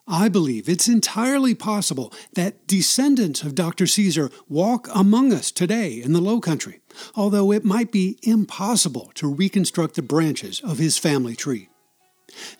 I 0.07 0.29
believe 0.29 0.69
it's 0.69 0.87
entirely 0.87 1.55
possible 1.55 2.13
that 2.33 2.67
descendants 2.67 3.41
of 3.41 3.55
Dr. 3.55 3.87
Caesar 3.87 4.29
walk 4.47 4.87
among 4.93 5.33
us 5.33 5.49
today 5.49 5.99
in 5.99 6.13
the 6.13 6.21
Low 6.21 6.39
Country, 6.39 6.81
although 7.15 7.51
it 7.51 7.65
might 7.65 7.91
be 7.91 8.19
impossible 8.21 9.11
to 9.15 9.27
reconstruct 9.27 9.95
the 9.95 10.03
branches 10.03 10.61
of 10.61 10.77
his 10.77 10.99
family 10.99 11.35
tree. 11.35 11.69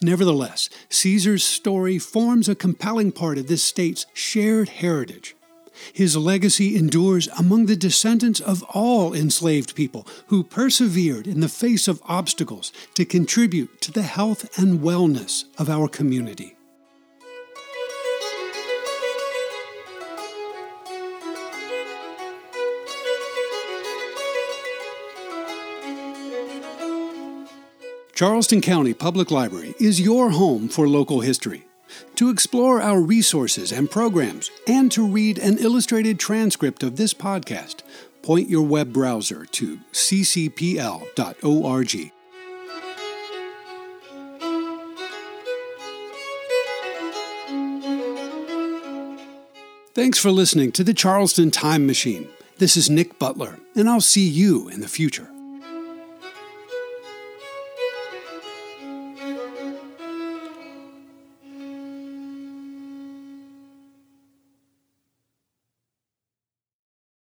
Nevertheless, 0.02 0.70
Caesar's 0.90 1.44
story 1.44 2.00
forms 2.00 2.50
a 2.50 2.56
compelling 2.56 3.12
part 3.12 3.38
of 3.38 3.48
this 3.48 3.64
state's 3.64 4.08
shared 4.12 4.70
heritage. 4.70 5.36
His 5.94 6.18
legacy 6.18 6.76
endures 6.76 7.28
among 7.38 7.68
the 7.68 7.76
descendants 7.76 8.40
of 8.40 8.64
all 8.64 9.14
enslaved 9.14 9.76
people 9.76 10.08
who 10.28 10.44
persevered 10.44 11.28
in 11.28 11.42
the 11.42 11.50
face 11.50 11.88
of 11.88 12.02
obstacles 12.06 12.72
to 12.96 13.06
contribute 13.06 13.82
to 13.82 13.92
the 13.92 14.04
health 14.04 14.58
and 14.58 14.80
wellness 14.80 15.44
of 15.60 15.70
our 15.70 15.88
community. 15.88 16.55
Charleston 28.16 28.62
County 28.62 28.94
Public 28.94 29.30
Library 29.30 29.76
is 29.78 30.00
your 30.00 30.30
home 30.30 30.70
for 30.70 30.88
local 30.88 31.20
history. 31.20 31.66
To 32.16 32.30
explore 32.30 32.82
our 32.82 33.02
resources 33.02 33.74
and 33.74 33.92
programs, 33.92 34.50
and 34.66 34.90
to 34.94 35.06
read 35.06 35.38
an 35.38 35.58
illustrated 35.58 36.18
transcript 36.18 36.82
of 36.82 36.96
this 36.96 37.14
podcast, 37.14 37.82
point 38.22 38.48
your 38.48 38.62
web 38.62 38.94
browser 38.94 39.46
to 39.46 39.80
ccpl.org. 39.92 41.12
Thanks 49.94 50.20
for 50.20 50.32
listening 50.32 50.72
to 50.72 50.86
the 50.86 50.94
Charleston 50.94 51.52
Time 51.52 51.86
Machine. 51.86 52.30
This 52.60 52.78
is 52.78 52.90
Nick 52.90 53.20
Butler, 53.20 53.60
and 53.76 53.90
I'll 53.90 54.00
see 54.00 54.26
you 54.26 54.70
in 54.70 54.80
the 54.80 54.88
future. 54.88 55.35